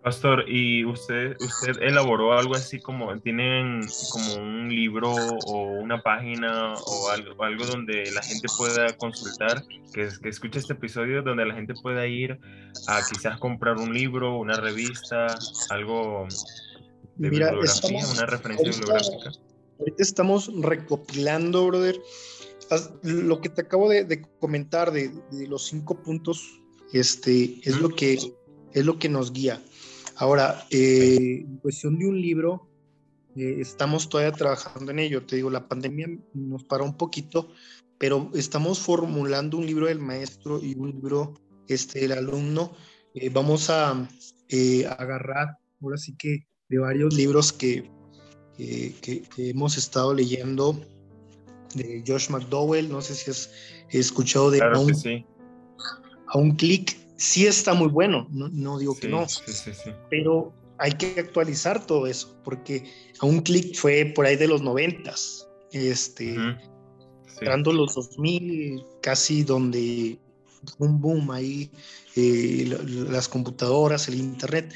[0.09, 5.13] Pastor, ¿y usted, usted elaboró algo así como, tienen como un libro
[5.45, 10.73] o una página o algo, algo donde la gente pueda consultar, que, que escuche este
[10.73, 12.39] episodio, donde la gente pueda ir
[12.87, 15.27] a quizás comprar un libro, una revista,
[15.69, 16.27] algo
[17.17, 19.31] de bibliografía, una referencia bibliográfica?
[19.77, 22.01] Ahorita estamos recopilando, brother,
[23.03, 25.11] lo que te acabo de, comentar de,
[25.47, 26.59] los cinco puntos,
[26.93, 28.17] este, es lo que
[28.73, 29.61] es lo que nos guía.
[30.19, 32.67] Ahora, eh, en cuestión de un libro,
[33.37, 35.25] eh, estamos todavía trabajando en ello.
[35.25, 37.49] Te digo, la pandemia nos paró un poquito,
[37.97, 41.35] pero estamos formulando un libro del maestro y un libro
[41.69, 42.73] este, del alumno.
[43.13, 43.91] Eh, vamos a
[44.97, 47.89] agarrar, ahora sí que, de varios libros que,
[48.57, 50.81] que, hemos estado leyendo
[51.75, 53.51] de Josh McDowell, no sé si has
[53.89, 55.25] escuchado de claro a, un, sí.
[56.27, 59.27] a un clic, sí está muy bueno, no, digo que no,
[60.09, 64.61] pero hay que actualizar todo eso, porque a un clic fue por ahí de los
[64.61, 66.35] noventas, este,
[67.27, 70.17] entrando los 2000, casi donde
[70.77, 71.69] un boom ahí,
[72.15, 72.77] eh,
[73.09, 74.73] las computadoras, el internet.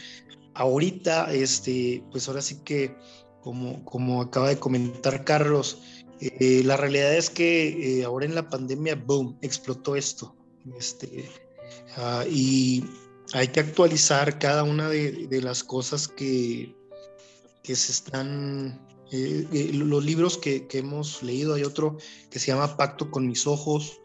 [0.53, 2.95] Ahorita, este, pues ahora sí que
[3.41, 5.82] como, como acaba de comentar Carlos,
[6.19, 10.36] eh, la realidad es que eh, ahora en la pandemia, boom, explotó esto.
[10.77, 11.29] Este,
[11.97, 12.84] ah, y
[13.34, 16.76] hay que actualizar cada una de, las cosas que,
[17.63, 21.97] que se están, eh, los libros que, que, hemos leído, hay otro
[22.30, 23.99] que se llama Pacto con mis ojos,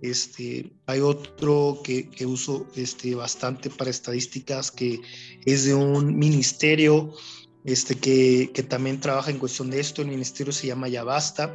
[0.00, 5.00] este, hay otro que, que uso este, bastante para estadísticas, que
[5.46, 7.14] es de un ministerio
[7.64, 10.02] este, que, también trabaja en cuestión de esto.
[10.02, 11.54] El ministerio se llama Ya Basta.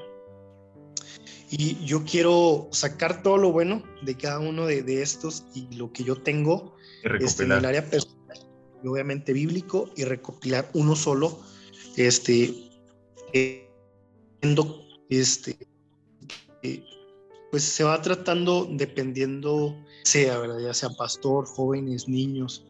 [1.50, 6.04] Y yo quiero sacar todo lo bueno de cada uno de, estos y lo que
[6.04, 6.76] yo tengo
[7.20, 8.20] este, en el área personal
[8.84, 11.40] y obviamente bíblico y recopilar uno solo.
[11.98, 12.54] Este,
[15.10, 15.58] este,
[17.52, 20.60] pues se va tratando dependiendo, sea, ¿verdad?
[20.60, 22.66] ya sea pastor, jóvenes, niños,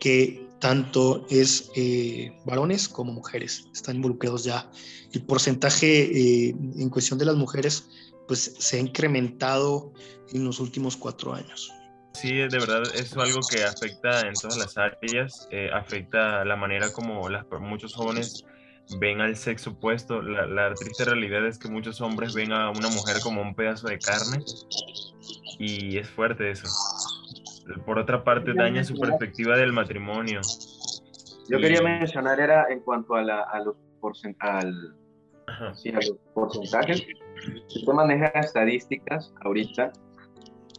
[0.00, 4.70] que tanto es eh, varones como mujeres están involucrados ya.
[5.12, 7.84] El porcentaje eh, en cuestión de las mujeres
[8.26, 9.92] pues se ha incrementado
[10.32, 11.72] en los últimos cuatro años.
[12.14, 16.92] Sí, de verdad es algo que afecta en todas las áreas, eh, afecta la manera
[16.92, 18.44] como las, muchos jóvenes
[18.98, 20.20] ven al sexo opuesto.
[20.20, 23.88] La, la, triste realidad es que muchos hombres ven a una mujer como un pedazo
[23.88, 24.44] de carne
[25.58, 26.68] y es fuerte eso
[27.84, 30.40] por otra parte daña su perspectiva del matrimonio.
[31.48, 33.76] Yo quería mencionar era en cuanto a, la, a los,
[34.38, 34.96] al,
[35.74, 37.04] sí, a los porcentajes.
[37.66, 39.92] Usted maneja estadísticas ahorita,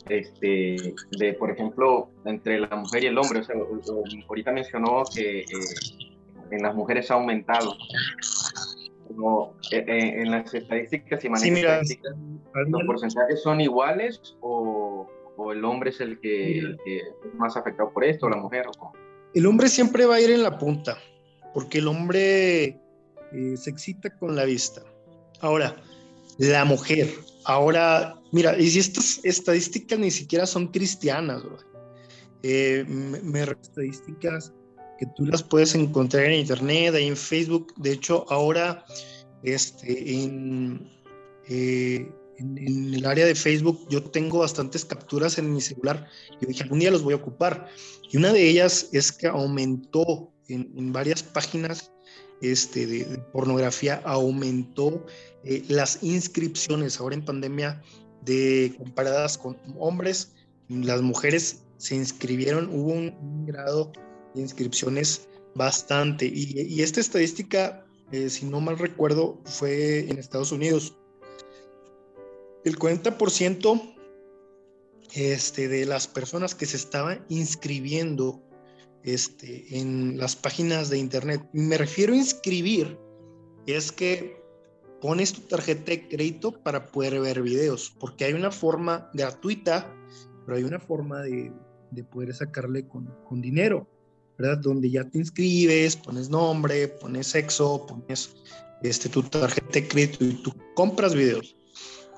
[0.10, 3.40] este, de por ejemplo, entre la mujer y el hombre.
[3.40, 3.56] O sea,
[4.28, 5.46] ahorita mencionó que eh,
[6.52, 7.76] en las mujeres ha aumentado.
[9.08, 12.16] Como, eh, eh, en las estadísticas y maneja estadísticas,
[12.68, 18.04] ¿los porcentajes son iguales o, o el hombre es el que, es más afectado por
[18.04, 18.66] esto, la mujer?
[18.80, 18.92] O
[19.34, 20.98] el hombre siempre va a ir en la punta,
[21.54, 22.80] porque el hombre
[23.32, 24.84] eh, se excita con la vista.
[25.42, 25.76] Ahora,
[26.38, 27.14] la mujer,
[27.46, 31.44] ahora, mira, y si estas estadísticas ni siquiera son cristianas,
[32.44, 34.52] eh, me, estadísticas
[35.00, 37.74] que tú las puedes encontrar en internet, ahí en Facebook.
[37.78, 38.86] De hecho, ahora
[39.44, 40.90] este, en,
[41.48, 46.08] eh, en, el área de Facebook yo tengo bastantes capturas en mi celular.
[46.42, 47.68] Yo dije, algún día los voy a ocupar.
[48.12, 51.92] Y una de ellas es que aumentó en, varias páginas
[52.42, 55.06] este, de, pornografía, aumentó
[55.44, 57.82] eh, las inscripciones ahora en pandemia
[58.22, 60.34] de comparadas con hombres.
[60.70, 63.92] Las mujeres se inscribieron, hubo un, grado
[64.34, 66.26] de inscripciones bastante.
[66.26, 70.96] Y, esta estadística eh, si no mal recuerdo, fue en Estados Unidos.
[72.64, 73.96] El 40%
[75.16, 78.42] este, de las personas que se estaban inscribiendo
[79.04, 81.48] este, en las páginas de internet.
[81.54, 82.98] Me refiero a inscribir,
[83.68, 84.42] es que
[85.02, 89.94] pones tu tarjeta de crédito para poder ver videos, porque hay una forma gratuita,
[90.46, 91.52] pero hay una forma de,
[92.12, 93.88] poder sacarle con, dinero,
[94.38, 94.58] ¿verdad?
[94.60, 98.34] Donde ya te inscribes, pones nombre, pones sexo, pones
[98.82, 101.56] este, tu tarjeta de crédito y tú compras videos.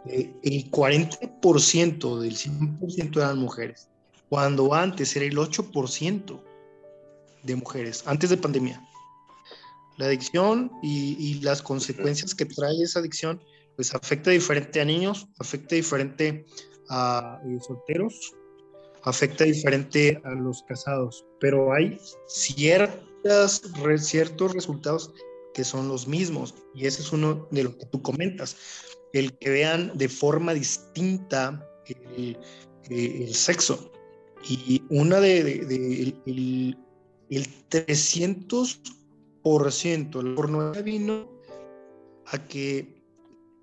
[0.08, 3.90] Eh, el 40% del 100% eran mujeres,
[4.30, 6.40] cuando antes era el 8%
[7.46, 8.82] de mujeres, antes de pandemia.
[9.98, 13.42] La adicción y, las consecuencias que trae esa adicción,
[13.76, 16.46] pues afecta diferente a niños, afecta diferente
[16.90, 18.34] a eh, solteros,
[19.04, 23.62] afecta diferente a los casados, pero hay ciertas,
[24.00, 25.12] ciertos resultados
[25.54, 28.58] que son los mismos y ese es uno de los que tú comentas,
[29.14, 31.66] el que vean de forma distinta
[32.88, 33.92] el, sexo.
[34.48, 36.78] Y una de, el,
[37.30, 41.30] el 300%, el porno vino
[42.28, 42.96] a que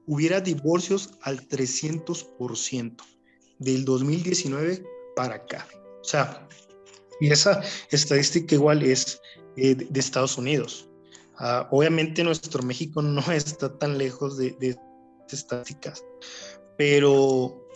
[0.07, 2.97] hubiera divorcios al 300%
[3.59, 4.85] del 2019
[5.17, 5.67] para acá.
[6.01, 6.49] O sea,
[7.21, 9.21] y esa estadística igual es
[9.57, 10.89] eh, de, Estados Unidos.
[11.39, 14.77] Ah, obviamente nuestro México no está tan lejos de, de
[15.31, 16.05] estadísticas,
[16.77, 17.67] pero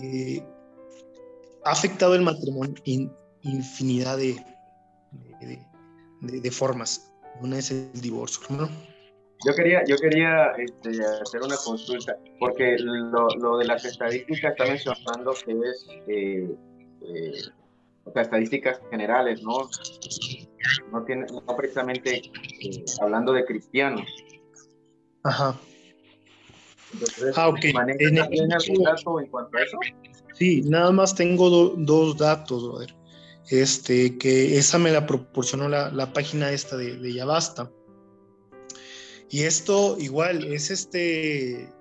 [0.00, 0.42] eh,
[1.64, 4.42] ha afectado el matrimonio en infinidad de,
[6.20, 7.12] de, formas.
[7.40, 8.68] Una es el divorcio,
[9.44, 10.90] Yo quería, yo quería este,
[11.22, 16.54] hacer una consulta, porque lo, lo, de las estadísticas está mencionando que es, eh,
[17.02, 17.32] eh,
[18.04, 19.68] o sea, estadísticas generales, ¿no?
[20.92, 22.22] No, tiene, no precisamente
[22.60, 24.06] eh, hablando de cristianos.
[25.24, 25.58] Ajá.
[26.92, 27.72] Entonces, ah, okay.
[27.98, 29.78] ¿Tiene algún dato en cuanto a eso?
[30.34, 33.01] Sí, nada más tengo dos datos, brother
[33.48, 37.70] este, que esa me la proporcionó la, página esta de, de Yabasta.
[39.28, 41.72] Y esto igual es este,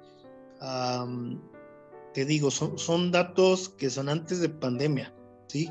[2.13, 5.13] te digo, son, son, datos que son antes de pandemia,
[5.47, 5.69] ¿sí?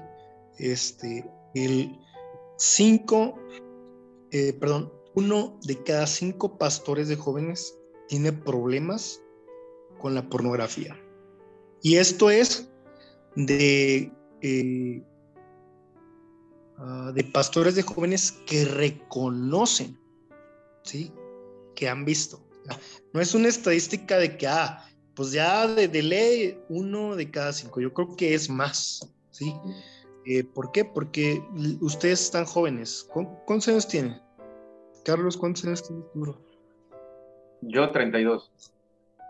[0.58, 1.24] Este,
[1.54, 1.98] el
[2.58, 3.38] 5,
[4.32, 9.22] eh, perdón, uno de cada cinco pastores de jóvenes tiene problemas
[9.98, 10.98] con la pornografía.
[11.82, 12.70] Y esto es
[13.36, 15.02] de eh,
[16.82, 19.98] Ah, de pastores de jóvenes que reconocen,
[20.82, 21.12] ¿sí?
[21.74, 22.40] Que han visto.
[23.12, 27.80] No es una estadística de que, ah, pues ya de, ley uno de cada cinco.
[27.80, 29.54] Yo creo que es más, ¿sí?
[30.24, 30.86] Eh, ¿Por qué?
[30.86, 31.42] Porque
[31.82, 33.06] ustedes están jóvenes.
[33.12, 34.18] ¿Cuántos años tienen?
[35.04, 36.36] Carlos, ¿cuántos años tienes tú?
[37.60, 38.50] Yo 32.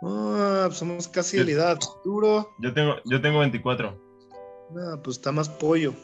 [0.03, 1.79] Ah, pues somos casi de la edad.
[2.05, 2.49] Duro.
[2.61, 4.01] Yo tengo, yo tengo 24.
[4.77, 5.95] Ah, pues está más pollo.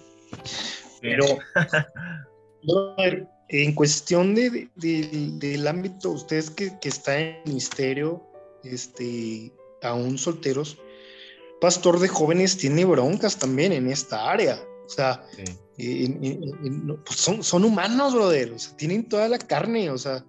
[1.01, 1.25] Pero,
[3.49, 8.23] en cuestión de, del ámbito, ustedes que, que están en el ministerio,
[8.65, 10.79] este, aún solteros,
[11.61, 14.63] pastor de jóvenes tiene broncas también en esta área.
[14.87, 15.25] O sea,
[15.77, 18.53] pues son, son, humanos, brother.
[18.53, 19.91] O sea, tienen toda la carne.
[19.91, 20.25] O sea,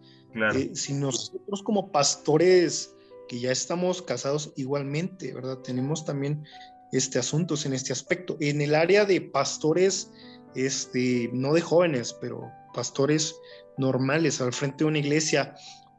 [0.56, 2.94] eh, si nosotros como pastores
[3.28, 5.60] que ya estamos casados igualmente, ¿verdad?
[5.60, 6.44] Tenemos también
[6.92, 8.38] este asuntos en este aspecto.
[8.40, 10.12] En el área de pastores
[10.56, 13.36] este, no de jóvenes, pero pastores
[13.78, 15.56] normales al frente de una iglesia,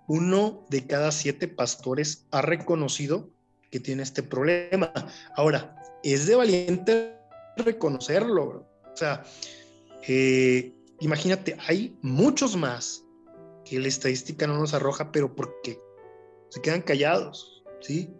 [0.06, 3.30] uno de cada siete pastores ha reconocido
[3.70, 4.92] que tiene este problema.
[5.36, 7.18] Ahora, es de valiente
[7.56, 8.66] reconocerlo.
[8.92, 9.24] O sea,
[10.06, 13.04] eh, imagínate, hay muchos más
[13.64, 15.78] que la estadística no nos arroja, pero porque
[16.48, 18.10] se quedan callados, ¿sí?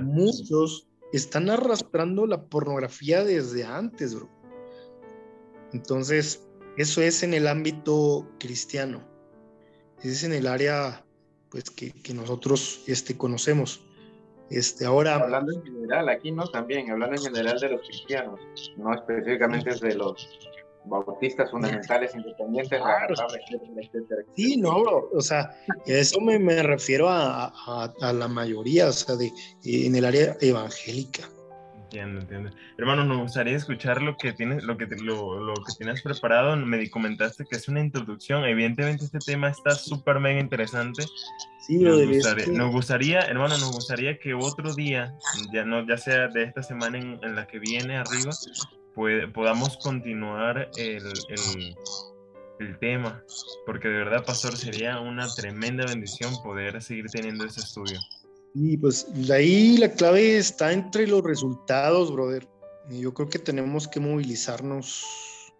[0.00, 4.28] Muchos están arrastrando la pornografía desde antes, bro.
[5.72, 9.02] Entonces, eso es en el ámbito cristiano.
[10.02, 11.04] Es en el área
[11.50, 13.82] pues que, nosotros este, conocemos.
[14.50, 15.16] Este, ahora...
[15.16, 18.40] Hablando en general, aquí no también, hablando en general de los cristianos,
[18.76, 20.28] no específicamente de los
[20.84, 22.80] bautistas fundamentales independientes,
[24.36, 27.46] Sí, no, o sea, eso me, me refiero a,
[28.00, 29.32] a, la mayoría, o sea, de,
[29.64, 31.28] en el área evangélica.
[31.86, 32.50] Entiendo, entiendo.
[32.78, 36.56] Hermano, nos gustaría escuchar lo que tienes, lo que, lo, lo, que tienes preparado.
[36.56, 38.44] Me comentaste que es una introducción.
[38.44, 41.04] Evidentemente este tema está súper mega interesante.
[41.60, 45.14] Sí, nos gustaría, nos gustaría, hermano, nos gustaría que otro día,
[45.52, 48.32] ya, no, ya sea de esta semana en, en la que viene arriba,
[49.32, 51.76] podamos continuar el, el,
[52.58, 53.22] el tema,
[53.64, 58.00] porque de verdad, pastor, sería una tremenda bendición poder seguir teniendo ese estudio.
[58.58, 62.48] Y pues ahí la clave está entre los resultados, brother.
[62.88, 65.04] Y yo creo que tenemos que movilizarnos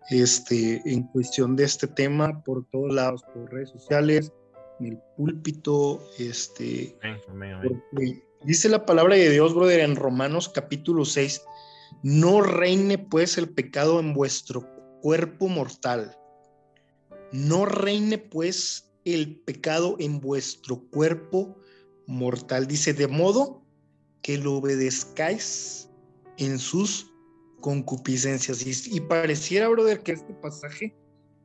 [0.09, 4.33] este, en cuestión de este tema por todos lados, por redes sociales,
[4.81, 6.97] en el púlpito, este,
[8.45, 11.43] dice la palabra de Dios, brother, en Romanos capítulo 6,
[12.03, 14.67] no reine pues el pecado en vuestro
[15.03, 16.17] cuerpo mortal,
[17.31, 21.59] no reine pues el pecado en vuestro cuerpo
[22.07, 23.65] mortal, dice, de modo
[24.23, 25.89] que lo obedezcáis
[26.39, 27.13] en sus
[27.61, 28.65] concupiscencias.
[28.67, 30.95] Y, y, pareciera, brother, que este pasaje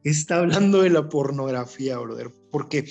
[0.03, 2.89] está hablando de la pornografía, brother, porque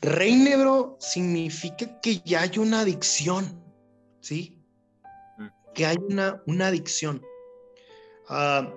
[0.00, 3.62] reine, bro, significa que ya hay una adicción,
[4.20, 4.62] ¿sí?
[5.38, 5.46] Mm.
[5.74, 7.22] Que hay una, una adicción.
[8.28, 8.72] Ah,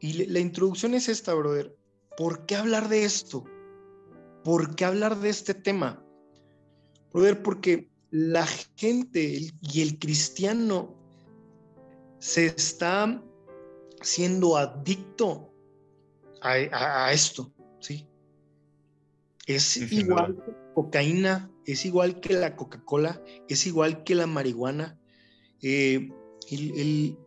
[0.00, 1.76] y la introducción es esta, brother.
[2.16, 3.44] ¿Por qué hablar de esto?
[4.44, 6.04] ¿Por qué hablar de este tema?
[7.12, 8.46] Brother, porque la
[8.76, 10.94] gente y el cristiano
[12.18, 13.22] se está
[14.00, 15.52] siendo adicto
[16.40, 18.06] a, esto, ¿sí?
[19.46, 24.98] Es igual que la cocaína, es igual que la Coca-Cola, es igual que la marihuana.
[25.62, 26.10] Eh,
[26.50, 27.18] el,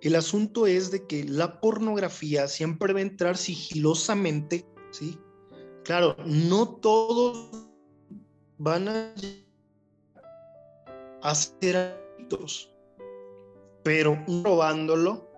[0.00, 5.18] el, asunto es de que la pornografía siempre va a entrar sigilosamente, ¿sí?
[5.84, 7.68] Claro, no todos
[8.64, 8.88] van
[11.22, 12.74] a ser adictos,
[13.82, 15.30] pero probándolo,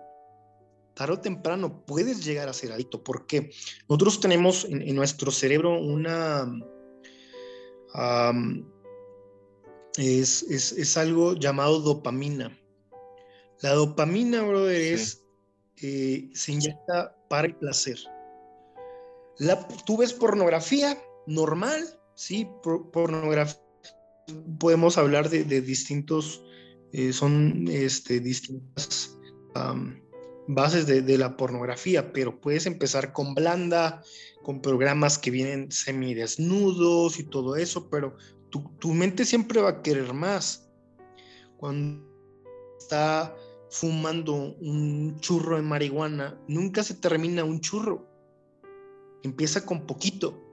[0.93, 3.51] tarde o temprano puedes llegar a ser adicto, porque
[3.89, 6.49] nosotros tenemos en, nuestro cerebro una...
[9.97, 12.57] es, algo llamado dopamina.
[13.61, 15.25] La dopamina, brother, es,
[15.81, 17.99] eh, se inyecta para el placer.
[19.39, 22.47] La, tú ves pornografía normal, sí,
[22.91, 23.61] pornografía.
[24.59, 26.43] Podemos hablar de distintos
[26.93, 29.17] eh, son este, distintas
[30.47, 34.03] bases de, la pornografía, pero puedes empezar con blanda,
[34.43, 38.15] con programas que vienen semidesnudos y todo eso, pero
[38.49, 40.69] tu, tu mente siempre va a querer más.
[41.57, 42.05] Cuando
[42.79, 43.35] está
[43.69, 48.07] fumando un churro de marihuana, nunca se termina un churro.
[49.23, 50.46] Empieza con poquito.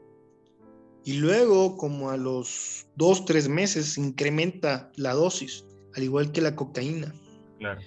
[1.05, 6.57] Y luego, como a los dos, tres meses, incrementa la dosis al igual que la
[6.57, 7.15] cocaína.
[7.59, 7.81] Claro.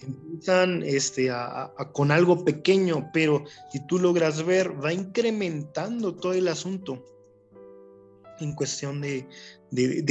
[0.00, 1.30] Empiezan este,
[1.92, 7.02] con algo pequeño, pero si tú logras ver, va incrementando todo el asunto
[8.40, 9.26] en cuestión de,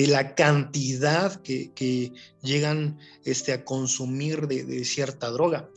[0.07, 5.69] la cantidad que, llegan este, a consumir de, cierta droga.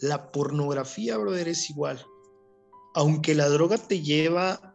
[0.00, 2.04] La pornografía, brother, es igual.
[2.94, 4.67] Aunque la droga te lleva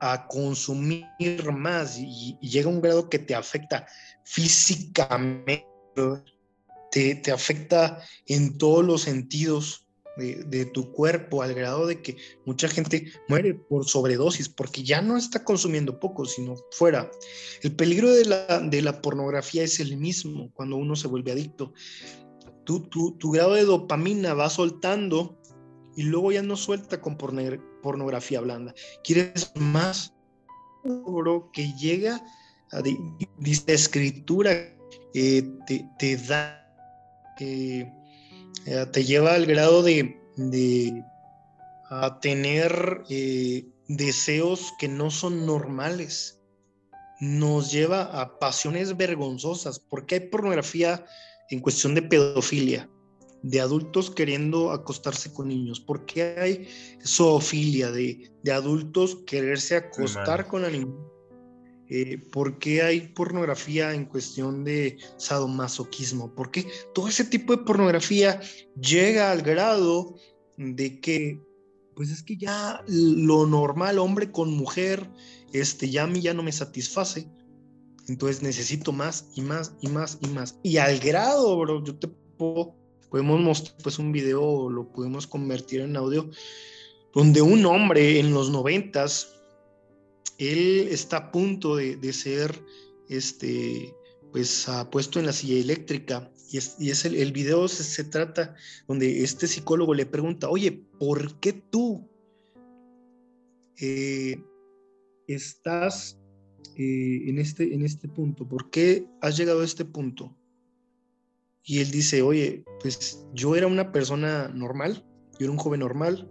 [0.00, 1.06] a consumir
[1.52, 3.86] más y, llega un grado que te afecta
[4.24, 5.66] físicamente,
[6.90, 9.86] te, afecta en todos los sentidos
[10.16, 15.16] de, tu cuerpo, al grado de que mucha gente muere por sobredosis, porque ya no
[15.16, 17.10] está consumiendo poco, sino fuera.
[17.62, 21.72] El peligro de la, de la pornografía es el mismo cuando uno se vuelve adicto.
[22.64, 25.38] Tu, tu, grado de dopamina va soltando
[25.96, 27.16] y luego ya no suelta con
[27.84, 28.74] pornografía blanda.
[29.04, 30.14] Quieres más,
[30.82, 32.24] bro, que llega
[32.72, 32.96] a de,
[33.66, 34.50] escritura
[35.12, 35.42] eh,
[35.98, 36.66] te, da,
[37.38, 37.92] eh,
[38.90, 41.04] te lleva al grado de,
[41.90, 46.40] a tener eh, deseos que no son normales.
[47.20, 51.04] Nos lleva a pasiones vergonzosas, porque hay pornografía
[51.50, 52.88] en cuestión de pedofilia,
[53.44, 56.68] de adultos queriendo acostarse con niños, porque hay
[57.04, 61.14] zoofilia, de, de adultos quererse acostar con animales
[61.90, 66.34] eh, ¿Por qué hay pornografía en cuestión de sadomasoquismo?
[66.34, 68.40] Porque todo ese tipo de pornografía
[68.80, 70.16] llega al grado
[70.56, 71.42] de que,
[71.94, 75.10] pues es que ya lo normal, hombre con mujer,
[75.52, 77.28] este, ya a mí ya no me satisface.
[78.08, 80.58] Entonces necesito más y más y más y más.
[80.62, 82.74] Y al grado, bro, yo te puedo,
[83.10, 86.30] podemos mostrar pues un video, lo podemos convertir en audio,
[87.14, 89.34] donde un hombre en los noventas
[90.38, 92.60] él está a punto de, ser
[93.08, 93.94] este,
[94.32, 96.30] pues, puesto en la silla eléctrica.
[96.50, 98.54] Y es, el, video se, trata
[98.86, 102.08] donde este psicólogo le pregunta, oye, ¿por qué tú
[103.80, 104.40] eh,
[105.26, 106.16] estás
[106.76, 108.46] eh, en, este, en este punto?
[108.46, 110.36] ¿Por qué has llegado a este punto?
[111.64, 115.04] Y él dice, oye, pues yo era una persona normal,
[115.38, 116.30] yo era un joven normal,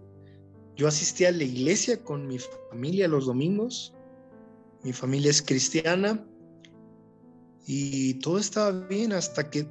[0.76, 3.94] yo asistía a la iglesia con mi familia los domingos.
[4.84, 6.26] Mi familia es cristiana
[7.66, 9.68] y todo estaba bien hasta que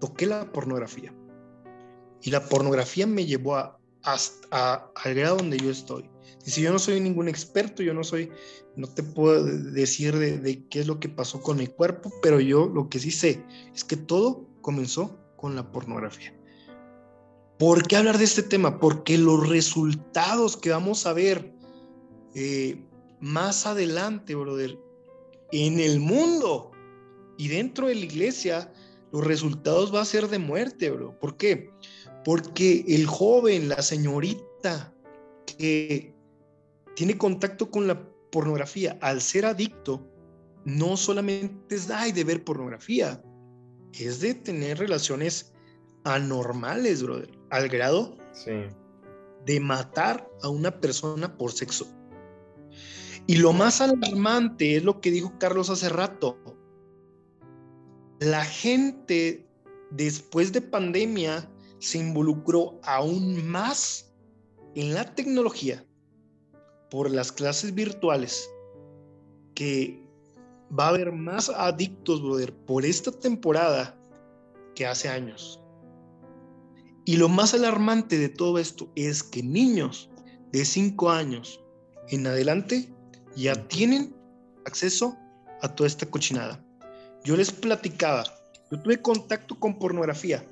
[0.00, 1.12] toqué la pornografía.
[2.22, 6.08] Y la pornografía me llevó a, hasta, al grado donde yo estoy.
[6.46, 8.30] Y si yo no soy ningún experto, yo no soy,
[8.76, 12.38] no te puedo decir de, de, qué es lo que pasó con mi cuerpo, pero
[12.38, 13.42] yo lo que sí sé
[13.74, 16.34] es que todo comenzó con la pornografía.
[17.58, 18.80] ¿Por qué hablar de este tema?
[18.80, 21.54] Porque los resultados que vamos a ver
[22.34, 22.82] eh,
[23.20, 24.76] más adelante, brother,
[25.52, 26.72] en el mundo
[27.38, 28.72] y dentro de la iglesia,
[29.12, 31.16] los resultados va a ser de muerte, bro.
[31.20, 31.70] ¿Por qué?
[32.24, 34.92] Porque el joven, la señorita
[35.46, 36.14] que
[36.96, 40.08] tiene contacto con la pornografía, al ser adicto,
[40.64, 43.22] no solamente es de ver pornografía,
[43.98, 45.52] es de tener relaciones
[46.04, 48.16] anormales, brother, al grado
[49.44, 51.86] de matar a una persona por sexo.
[53.26, 56.38] Y lo más alarmante es lo que dijo Carlos hace rato.
[58.20, 59.48] La gente
[59.90, 64.12] después de pandemia se involucró aún más
[64.74, 65.84] en la tecnología
[66.90, 68.48] por las clases virtuales
[69.54, 70.03] que
[70.78, 73.96] va a haber más adictos, brother, por esta temporada
[74.74, 75.60] que hace años.
[77.04, 80.10] Y lo más alarmante de todo esto es que niños
[80.52, 81.60] de 5 años
[82.08, 82.92] en adelante
[83.36, 84.14] ya tienen
[84.64, 85.16] acceso
[85.60, 86.64] a toda esta cochinada.
[87.24, 88.24] Yo les platicaba,
[88.70, 90.44] yo tuve contacto con pornografía.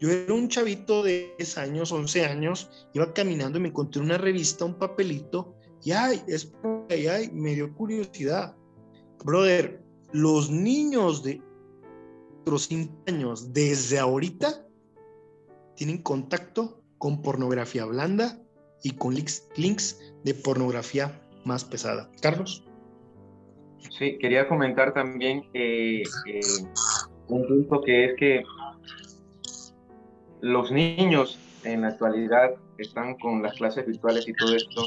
[0.00, 4.18] Yo era un chavito de 10 años, 11 años, iba caminando y me encontré una
[4.18, 5.54] revista, un papelito,
[5.84, 6.52] y ay, es
[6.90, 8.56] y ay, me dio curiosidad.
[9.24, 11.40] Brother, los niños de
[12.40, 14.66] otros 5 años, desde ahorita,
[15.76, 18.38] tienen contacto con pornografía blanda
[18.82, 22.10] y con links, links de pornografía más pesada.
[22.20, 22.64] Carlos.
[23.98, 26.02] Sí, quería comentar también eh,
[27.28, 28.42] un punto que es que
[30.40, 34.82] los niños en la actualidad están con las clases virtuales y todo esto.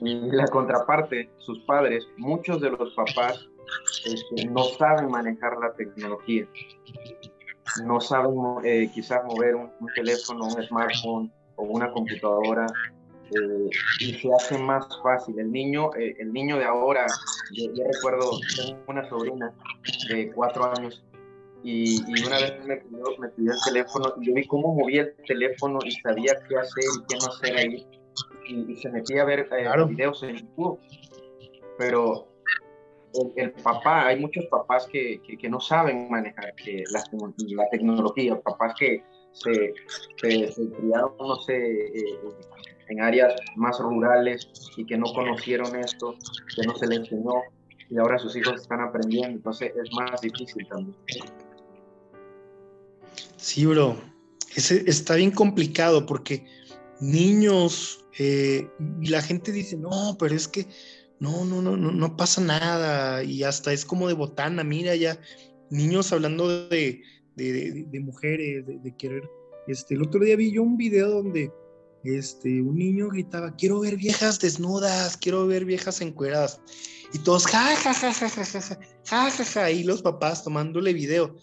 [0.00, 3.48] Y la contraparte, sus padres, muchos de los papás
[4.04, 6.46] este, no saben manejar la tecnología
[7.84, 8.34] no saben
[8.64, 12.66] eh, quizás mover un, teléfono, un smartphone o una computadora
[13.30, 13.70] eh,
[14.00, 15.38] y se hace más fácil.
[15.38, 17.06] El niño, eh, el niño de ahora,
[17.52, 19.52] yo, recuerdo, tengo una sobrina
[20.08, 21.04] de cuatro años
[21.62, 25.14] y, una vez me pidió, me pidió, el teléfono y yo vi cómo movía el
[25.26, 27.86] teléfono y sabía qué hacer y qué no hacer ahí
[28.48, 29.48] y, se metía a ver
[29.88, 30.78] videos en YouTube.
[31.78, 32.28] Pero
[33.36, 37.02] el, papá, hay muchos papás que, que, no saben manejar que la,
[37.56, 39.74] la, tecnología, papás que se,
[40.20, 42.20] se, criaron, no sé, eh,
[42.88, 46.14] en áreas más rurales y que no conocieron esto,
[46.56, 47.34] que no se les enseñó
[47.90, 50.96] y ahora sus hijos están aprendiendo, entonces es más difícil también.
[53.36, 53.96] Sí, bro,
[54.54, 56.44] Ese, está bien complicado porque
[57.00, 58.68] niños, eh,
[59.00, 60.66] y la gente dice, no, pero es que
[61.20, 65.20] no, no, no, no, no pasa nada y hasta es como de botana, mira ya,
[65.70, 67.02] niños hablando de,
[67.36, 69.22] de, mujeres, de, querer,
[69.66, 71.52] este, el otro día vi yo un video donde
[72.04, 76.60] este, un niño gritaba, quiero ver viejas desnudas, quiero ver viejas encueradas,
[77.12, 78.60] y todos, ja, ja, ja, ja, ja, ja,
[79.04, 81.34] ja, ja, ja, y los papás tomándole video.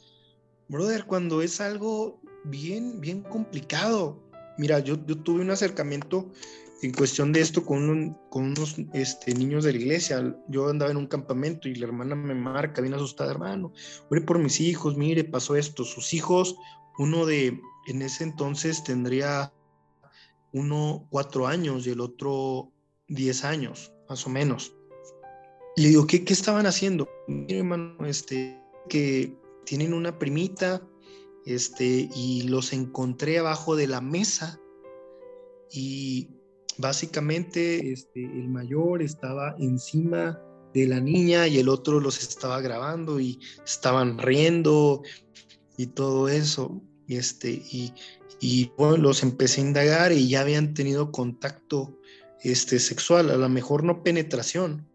[0.68, 4.22] Brother, cuando es algo bien, bien complicado.
[4.58, 6.32] Mira, yo, yo tuve un acercamiento
[6.82, 10.38] en cuestión de esto con, unos este, niños de la iglesia.
[10.48, 13.74] Yo andaba en un campamento y la hermana me marca, bien asustada, hermano,
[14.10, 15.84] ore por mis hijos, mire, pasó esto.
[15.84, 16.56] Sus hijos,
[16.98, 19.54] uno de, en ese entonces tendría
[20.52, 22.72] uno cuatro años y el otro
[23.08, 24.76] diez años, más o menos.
[25.78, 27.10] Le digo, ¿qué, qué estaban haciendo?
[27.28, 30.82] Mire, hermano, este, que tienen una primita,
[31.46, 34.60] este, y los encontré abajo de la mesa
[35.72, 36.30] y
[36.78, 40.40] básicamente este, el mayor estaba encima
[40.74, 45.04] de la niña y el otro los estaba grabando y estaban riendo
[45.78, 46.82] y todo eso.
[47.08, 47.94] Y, este, y,
[48.40, 51.98] y bueno, los empecé a indagar y ya habían tenido contacto
[52.42, 54.88] este, sexual, a lo mejor no penetración,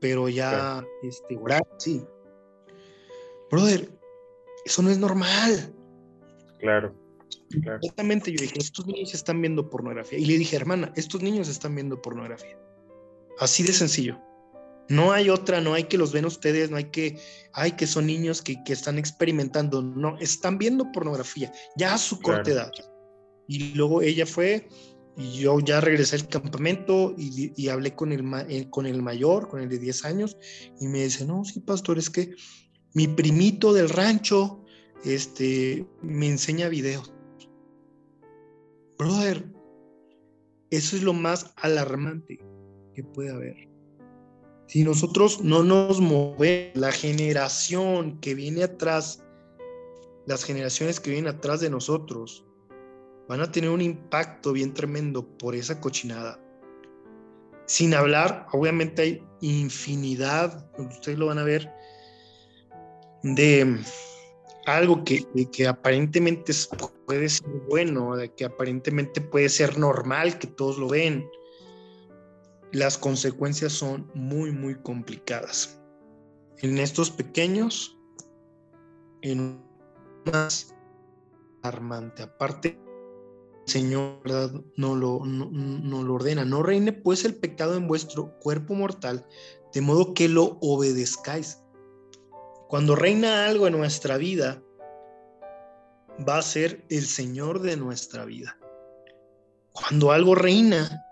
[0.00, 2.02] pero ya este, oral, sí.
[3.50, 3.90] Brother,
[4.64, 5.74] eso no es normal.
[6.58, 6.94] Claro.
[7.50, 10.18] Exactamente, yo dije, estos niños están viendo pornografía.
[10.18, 12.58] Y le dije, hermana, estos niños están viendo pornografía.
[13.38, 14.20] Así de sencillo.
[14.88, 17.18] No hay otra, no hay que los ven ustedes, no hay que,
[17.52, 19.82] hay que son niños que, que están experimentando.
[19.82, 22.72] No, están viendo pornografía, ya a su corta edad.
[23.46, 24.68] Y luego ella fue,
[25.16, 29.60] Y yo ya regresé al campamento y, hablé con el, eh, con el mayor, con
[29.60, 30.36] el de 10 años,
[30.80, 32.34] y me dice, no, sí, pastor, es que
[32.94, 34.64] mi primito del rancho
[35.04, 37.12] este, me enseña videos.
[39.00, 39.42] Brother,
[40.70, 42.38] eso es lo más alarmante
[42.92, 43.56] que puede haber.
[44.66, 49.24] Si nosotros no nos movemos, la generación que viene atrás,
[50.26, 52.44] las generaciones que vienen atrás de nosotros,
[53.26, 56.38] van a tener un impacto bien tremendo por esa cochinada.
[57.64, 61.72] Sin hablar, obviamente hay infinidad, ustedes lo van a ver,
[63.22, 63.78] de
[64.66, 66.52] algo que, que aparentemente
[67.06, 71.28] puede ser bueno, de que aparentemente puede ser normal, que todos lo ven,
[72.72, 75.80] las consecuencias son muy, muy complicadas.
[76.58, 77.98] En estos pequeños,
[79.22, 79.62] en
[80.30, 80.74] más
[81.62, 82.78] armante, aparte,
[83.66, 84.20] el Señor
[84.76, 89.26] no lo, no lo ordena, no reine pues el pecado en vuestro cuerpo mortal,
[89.72, 91.59] de modo que lo obedezcáis
[92.70, 94.62] cuando reina algo en nuestra vida,
[96.26, 98.56] va a ser el Señor de nuestra vida.
[99.72, 101.04] Cuando algo reina,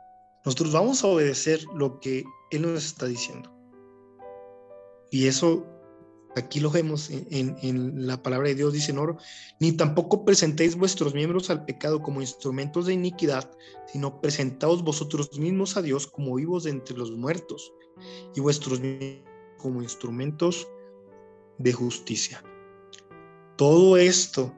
[0.45, 3.53] nosotros vamos a obedecer lo que Él nos está diciendo.
[5.11, 5.67] Y eso
[6.37, 9.19] aquí lo vemos en, la palabra de Dios, dice oro,
[9.59, 13.51] ni tampoco presentéis vuestros miembros al pecado como instrumentos de iniquidad,
[13.93, 17.73] sino presentaos vosotros mismos a Dios como vivos de entre los muertos
[18.37, 18.81] y vuestros
[19.59, 20.69] como instrumentos
[21.59, 22.43] de justicia.
[23.57, 24.55] Todo esto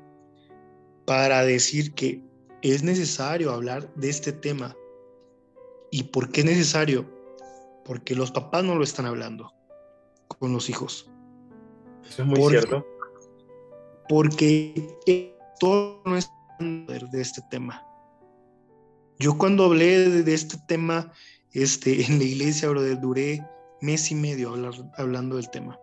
[1.07, 2.23] para decir que
[2.63, 4.77] es necesario hablar de este tema.
[5.91, 7.11] ¿Y por qué es necesario?
[7.85, 9.53] Porque los papás no lo están hablando
[10.29, 11.11] con los hijos.
[12.09, 12.87] Eso es muy cierto.
[14.09, 14.97] Porque
[15.59, 17.85] todo no es de este tema.
[19.19, 21.13] Yo cuando hablé de, este tema
[21.53, 23.45] este, en la iglesia, bro, duré
[23.81, 24.55] mes y medio
[24.97, 25.79] hablando del tema.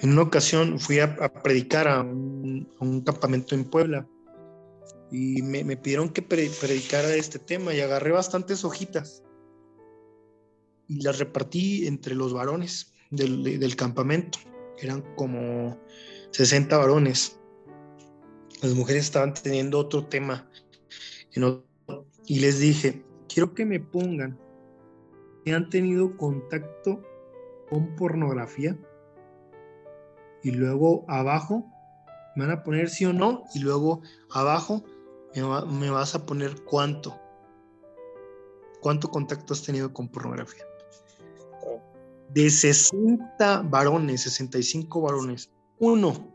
[0.00, 4.06] En una ocasión fui a, predicar a un, campamento en Puebla
[5.10, 9.24] y me, pidieron que predicara este tema y agarré bastantes hojitas
[10.86, 14.38] y las repartí entre los varones del, campamento.
[14.80, 15.76] Eran como
[16.30, 17.40] 60 varones.
[18.62, 20.48] Las mujeres estaban teniendo otro tema
[22.26, 24.38] y les dije, quiero que me pongan
[25.44, 27.02] que han tenido contacto
[27.68, 28.76] con pornografía
[30.42, 31.66] y luego abajo
[32.36, 34.84] me van a poner sí o no y luego abajo
[35.34, 37.18] me, vas a poner cuánto.
[38.80, 40.64] ¿Cuánto contacto has tenido con pornografía?
[42.30, 46.32] De 60 varones, 65 varones, uno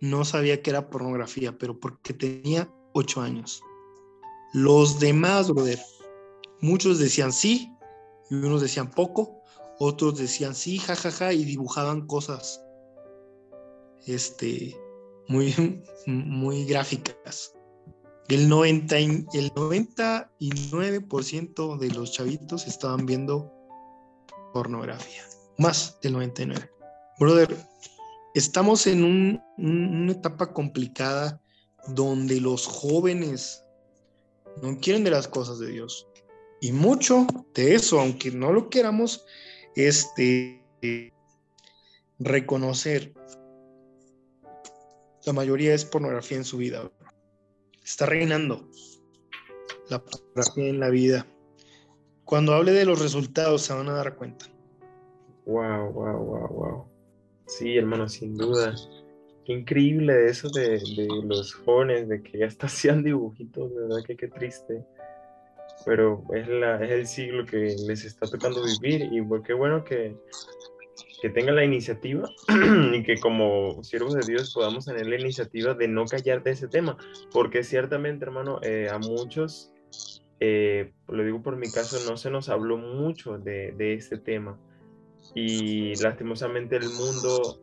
[0.00, 3.62] no sabía que era pornografía, pero porque tenía 8 años.
[4.52, 5.80] Los demás, brother,
[6.60, 7.72] muchos decían sí
[8.28, 9.42] y unos decían poco,
[9.78, 12.61] otros decían sí, jajaja, y dibujaban cosas
[14.06, 14.74] este,
[15.28, 17.54] muy, muy gráficas.
[18.28, 23.52] El, 90, el 99% de los chavitos estaban viendo
[24.52, 25.22] pornografía,
[25.58, 26.70] más del 99.
[27.18, 27.54] Brother,
[28.34, 31.40] estamos en una etapa complicada
[31.88, 33.64] donde los jóvenes
[34.62, 36.08] no quieren de las cosas de Dios.
[36.60, 39.24] Y mucho de eso, aunque no lo queramos,
[39.74, 40.62] este,
[42.18, 43.12] reconocer
[45.24, 46.90] la mayoría es pornografía en su vida.
[47.84, 48.68] Está reinando
[49.88, 51.26] la pornografía en la vida.
[52.24, 54.46] Cuando hable de los resultados se van a dar cuenta.
[55.44, 56.84] Wow, wow, wow, wow.
[57.46, 58.74] Sí, hermano, sin duda.
[59.44, 60.80] Qué increíble eso de,
[61.24, 64.84] los jóvenes, de que ya está haciendo dibujitos, de verdad que qué triste.
[65.84, 69.82] Pero es, la, es el siglo que les está tocando vivir y pues qué bueno
[69.82, 70.16] que
[71.22, 72.28] que tenga la iniciativa
[72.92, 76.66] y que como siervos de Dios podamos tener la iniciativa de no callar de ese
[76.66, 76.98] tema,
[77.30, 79.72] porque ciertamente, hermano, eh, a muchos,
[80.40, 84.58] eh, lo digo por mi caso, no se nos habló mucho de, de este tema
[85.32, 87.62] y lastimosamente el mundo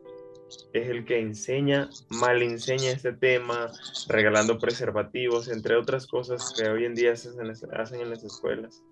[0.72, 3.70] es el que enseña, mal enseña este tema,
[4.08, 7.28] regalando preservativos, entre otras cosas que hoy en día se
[7.72, 8.82] hacen en las escuelas.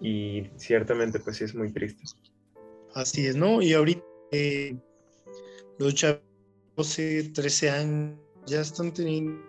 [0.00, 2.04] Y ciertamente, pues sí es muy triste.
[2.94, 3.60] Así es, ¿no?
[3.60, 4.76] Y ahorita eh,
[5.78, 6.22] los chavos
[6.76, 9.40] 12, 13 años ya están teniendo,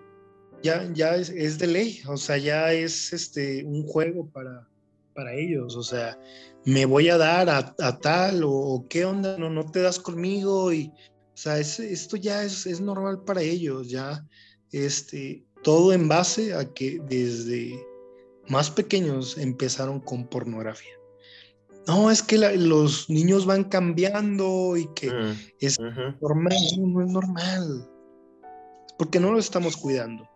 [0.64, 4.68] ya, ya es, de ley, o sea, ya es este un juego para,
[5.14, 6.20] para ellos, o sea,
[6.66, 10.88] me voy a dar a, tal o, qué onda, no, no te das conmigo y,
[10.88, 14.26] o sea, esto ya es, es normal para ellos, ya,
[14.72, 17.80] este, todo en base a que desde,
[18.48, 20.95] más pequeños empezaron con pornografía.
[21.88, 27.12] No, es que los niños van cambiando y que Mm, es normal, no, no es
[27.12, 27.90] normal.
[28.88, 30.28] Es porque no lo estamos cuidando.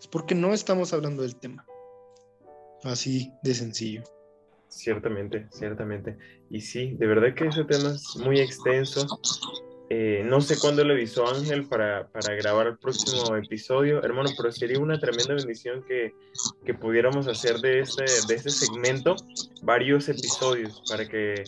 [0.00, 1.64] Es porque no estamos hablando del tema.
[2.82, 4.02] Así de sencillo.
[4.68, 6.18] Ciertamente, ciertamente.
[6.50, 9.06] Y sí, de verdad que ese tema es muy extenso.
[9.94, 14.50] Eh, no sé cuándo le avisó Ángel para, para grabar el próximo episodio, hermano, pero
[14.50, 16.14] sería una tremenda bendición que,
[16.64, 19.16] que pudiéramos hacer de este, de este segmento
[19.60, 21.44] varios episodios para que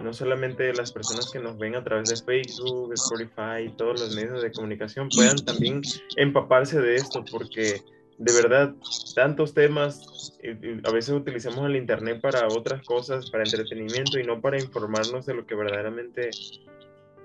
[0.00, 4.40] no solamente las personas que nos ven a través de Facebook, Spotify todos los medios
[4.40, 5.82] de comunicación puedan también
[6.16, 7.82] empaparse de esto, porque
[8.16, 8.74] de verdad
[9.14, 14.24] tantos temas, eh, eh, a veces utilizamos el Internet para otras cosas, para entretenimiento y
[14.24, 16.30] no para informarnos de lo que verdaderamente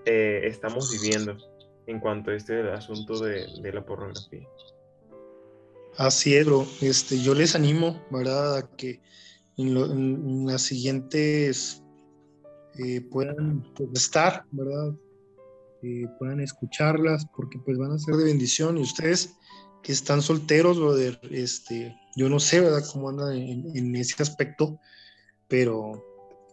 [0.09, 1.37] eh, estamos viviendo
[1.85, 4.47] en cuanto a este asunto de, de la pornografía.
[5.97, 6.65] Así es, bro.
[6.81, 8.57] Este, yo les animo, ¿verdad?
[8.57, 9.01] A que
[9.57, 11.83] en, lo- en las siguientes
[12.79, 14.93] eh, puedan pues, estar, ¿verdad?
[15.83, 18.77] Eh, puedan escucharlas, porque pues van a ser de bendición.
[18.77, 19.35] Y ustedes
[19.83, 22.83] que están solteros, brother, este, yo no sé, ¿verdad?
[22.91, 24.79] Cómo andan en, en ese aspecto,
[25.47, 26.03] pero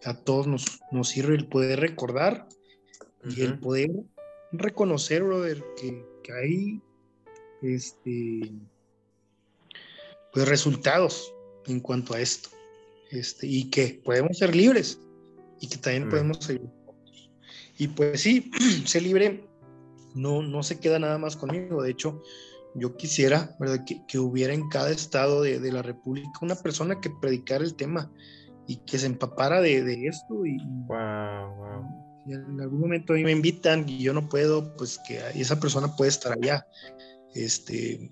[0.04, 2.48] a todos nos, nos sirve el poder recordar
[3.29, 3.91] y el poder
[4.53, 6.83] reconocer, brother, que, que hay
[7.62, 8.53] este
[10.33, 11.33] pues resultados
[11.66, 12.51] en cuanto a esto.
[13.11, 14.99] Este, y que podemos ser libres
[15.61, 16.11] y que también Amén.
[16.11, 16.61] podemos ser
[17.79, 18.51] y pues sí,
[18.87, 19.49] ser libre
[20.14, 21.83] no, no se queda nada más conmigo.
[21.83, 22.22] De hecho,
[22.74, 23.85] yo quisiera ¿verdad?
[23.87, 27.74] Que, que hubiera en cada estado de, de la República una persona que predicara el
[27.74, 28.11] tema
[28.66, 32.05] y que se empapara de, de esto y, Wow, wow.
[32.27, 35.61] Si en algún momento a mí me invitan y yo no puedo, pues que esa
[35.61, 36.66] persona puede estar allá.
[37.35, 38.11] Este,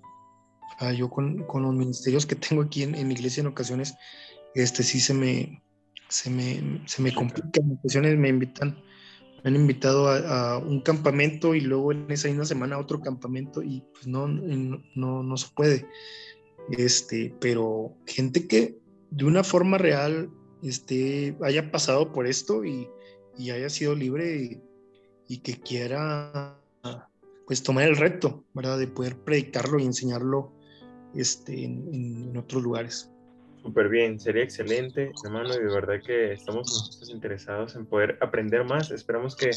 [0.78, 3.94] ah, yo con, con los ministerios que tengo aquí en, en la iglesia en ocasiones,
[4.54, 5.62] este sí se me,
[6.08, 7.60] se me, se me complica.
[7.60, 8.76] En ocasiones me invitan,
[9.42, 13.62] me han invitado a, un campamento y luego en esa misma semana a otro campamento
[13.62, 15.86] y pues no, no, no se puede.
[16.70, 18.78] Este, pero gente que
[19.10, 20.30] de una forma real
[20.62, 22.88] este, haya pasado por esto y,
[23.38, 24.62] y haya sido libre y,
[25.28, 26.58] y que quiera
[27.46, 28.78] pues tomar el reto, ¿verdad?
[28.78, 30.52] De poder predicarlo y enseñarlo
[31.14, 33.10] este, en, otros lugares.
[33.62, 38.64] Súper bien, sería excelente, hermano, y de verdad que estamos nosotros interesados en poder aprender
[38.64, 38.90] más.
[38.90, 39.50] Esperamos que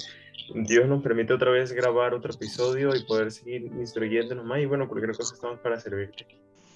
[0.55, 4.61] Dios nos permita otra vez grabar otro episodio y poder seguir instruyéndonos más.
[4.61, 6.25] Y bueno, cualquier cosa estamos para servirte.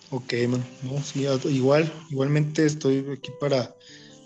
[0.09, 0.63] Ok, man.
[0.83, 3.73] No, sí, igual, igualmente estoy aquí para,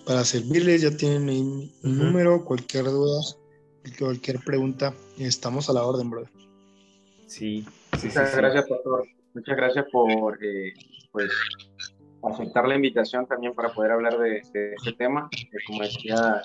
[0.06, 0.82] para servirles.
[0.82, 2.04] Ya tienen ahí mi mi Ujú.
[2.04, 3.22] número, cualquier duda,
[4.00, 6.30] cualquier pregunta, estamos a la orden, brother.
[7.28, 8.08] Sí, sí, sí.
[8.08, 8.38] Muchas sí.
[8.38, 9.08] gracias, pastor.
[9.34, 10.74] Muchas gracias por eh,
[11.12, 11.32] pues,
[12.24, 15.30] aceptar la invitación también para poder hablar de, de este tema.
[15.34, 16.42] Eh, como decía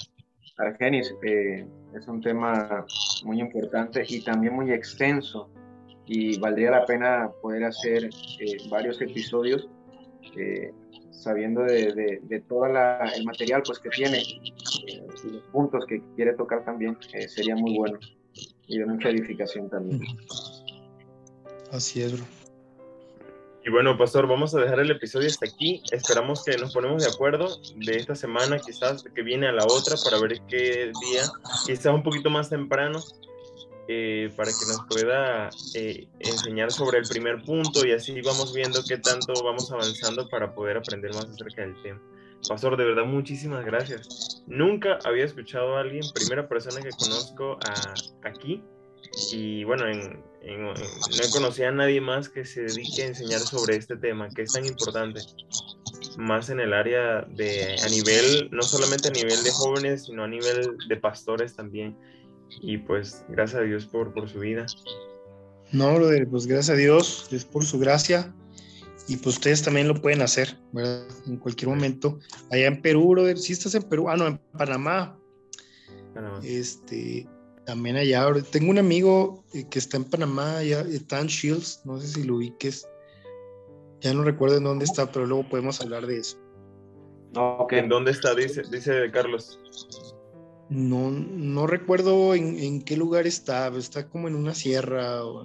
[0.59, 2.85] Argenis, eh, es un tema
[3.25, 5.51] muy importante y también muy extenso
[6.07, 9.69] y valdría la pena poder hacer eh, varios episodios
[10.37, 10.73] eh,
[11.11, 16.03] sabiendo de, de, de todo el material pues, que tiene eh, y los puntos que
[16.17, 17.99] quiere tocar también eh, sería muy bueno
[18.67, 20.01] y de mucha edificación también.
[21.73, 22.25] Así es, bro.
[23.63, 25.83] Y bueno, pastor, vamos a dejar el episodio hasta aquí.
[25.93, 29.97] Esperamos que nos ponemos de acuerdo de esta semana, quizás que viene a la otra,
[30.03, 31.23] para ver qué día,
[31.67, 33.01] quizás un poquito más temprano,
[33.93, 38.85] eh, para que nos pueda eh, enseñar sobre el primer punto y así vamos viendo
[38.87, 42.01] qué tanto vamos avanzando para poder aprender más acerca del tema.
[42.49, 44.45] Pastor, de verdad, muchísimas gracias.
[44.47, 47.59] Nunca había escuchado a alguien, primera persona que conozco
[48.23, 48.63] aquí,
[49.33, 53.41] y bueno, en, en- en- no conocía a nadie más que se dedique a enseñar
[53.41, 55.21] sobre este tema, que es tan importante,
[56.17, 60.29] más en el área de, a nivel, no solamente a nivel de jóvenes, sino a
[60.29, 61.97] nivel de pastores también.
[62.61, 64.67] Y pues, gracias a Dios por, por su vida.
[65.73, 68.35] No, brother, pues gracias a Dios, es por su gracia.
[69.09, 71.07] Y pues ustedes también lo pueden hacer, ¿verdad?
[71.27, 72.19] En cualquier momento.
[72.51, 75.19] Allá en Perú, brother, si estás en Perú, ah, no, en Panamá,
[76.15, 76.45] Nada más.
[76.45, 77.29] este,
[77.67, 78.27] también allá.
[78.51, 82.37] Tengo un amigo eh, que está en Panamá, allá, Tan Shields, no sé si lo
[82.37, 82.87] ubiques.
[84.01, 86.39] Ya no recuerdo en dónde está, pero luego podemos hablar de eso.
[87.37, 87.75] Ok.
[87.75, 88.35] ¿En dónde está?
[88.35, 89.59] Dice, dice Carlos.
[90.71, 95.25] No, no recuerdo en, en qué lugar está, está como en una sierra.
[95.25, 95.45] o-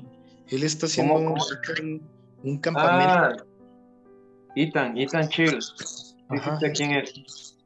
[0.50, 1.46] él está haciendo ¿Cómo, un, cómo?
[1.82, 2.10] un-
[2.44, 3.14] un campamento.
[3.14, 3.36] Ah,
[4.56, 5.60] Ethan, Ethan Chill.
[6.60, 7.58] Sé quién es.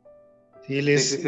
[0.66, 1.26] Sí, él es.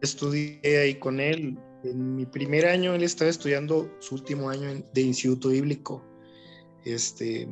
[0.00, 1.58] Estudié ahí con él.
[1.84, 6.04] En mi primer año, él estaba estudiando su último año de Instituto Bíblico.
[6.84, 7.48] Este,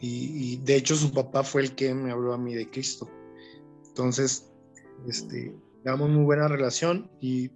[0.00, 3.08] y, de hecho su papá fue el que me habló a mí de Cristo.
[3.88, 4.48] Entonces,
[5.08, 5.52] este,
[5.84, 7.50] damos muy buena relación y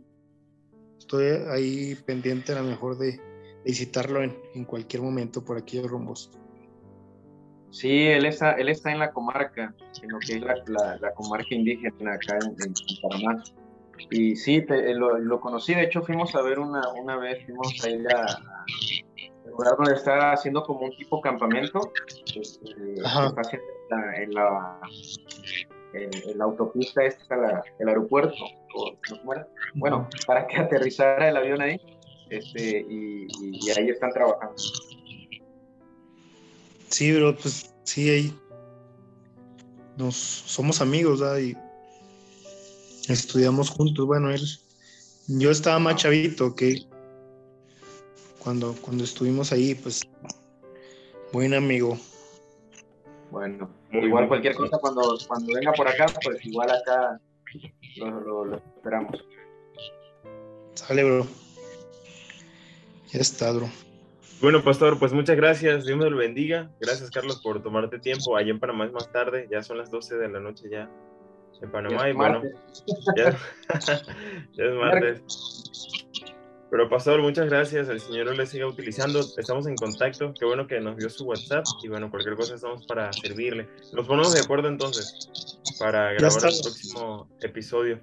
[0.98, 3.20] estoy ahí pendiente a lo mejor de,
[3.64, 6.30] visitarlo en, en, cualquier momento por aquellos rumbos.
[7.70, 11.54] Sí, él está, él está en la comarca, en lo que es la, la, comarca
[11.54, 13.42] indígena acá en, en Panamá.
[14.10, 17.72] Y sí, eh, lo, lo, conocí, de hecho fuimos a ver una, una vez, fuimos
[17.84, 18.26] a ir a,
[19.48, 21.92] lugar donde está haciendo como un tipo campamento,
[22.34, 23.66] este, está haciendo
[24.16, 24.80] en la,
[25.94, 28.36] en, la autopista, este la, el aeropuerto,
[29.74, 31.80] bueno, para que aterrizara el avión ahí,
[32.30, 34.56] este, y, y, ahí están trabajando.
[36.88, 38.38] Sí, pero pues sí, ahí
[39.96, 41.38] nos somos amigos, ¿verdad?
[41.38, 41.56] Y
[43.08, 44.06] estudiamos juntos.
[44.06, 44.42] Bueno, él,
[45.26, 46.86] yo estaba más chavito que
[48.38, 50.02] cuando, cuando estuvimos ahí, pues,
[51.32, 51.98] buen amigo.
[53.30, 57.20] Bueno, igual cualquier cosa cuando, cuando venga por acá, pues igual acá
[57.96, 59.24] lo, lo, esperamos.
[60.74, 61.26] Sale, bro.
[63.08, 63.68] Ya está, bro.
[64.40, 65.84] Bueno, pastor, pues muchas gracias.
[65.84, 66.70] Dios me lo bendiga.
[66.80, 68.36] Gracias, Carlos, por tomarte tiempo.
[68.36, 70.90] Allá en Panamá es más tarde, ya son las 12 de la noche ya
[71.60, 72.08] en Panamá.
[72.08, 72.42] Y bueno,
[73.16, 73.36] ya,
[74.54, 75.22] ya es martes.
[76.72, 77.90] Pero Pastor, muchas gracias.
[77.90, 79.20] El Señor le siga utilizando.
[79.36, 80.32] Estamos en contacto.
[80.32, 81.66] Qué bueno que nos dio su WhatsApp.
[81.82, 83.68] Y bueno, cualquier cosa estamos para servirle.
[83.92, 88.00] Nos ponemos de acuerdo entonces para grabar el próximo episodio.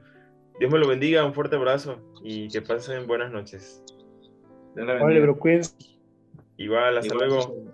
[0.60, 1.26] Dios me lo bendiga.
[1.26, 3.82] Un fuerte abrazo y que pasen buenas noches.
[4.76, 5.40] Vale, bro,
[6.58, 7.74] Igual, hasta luego.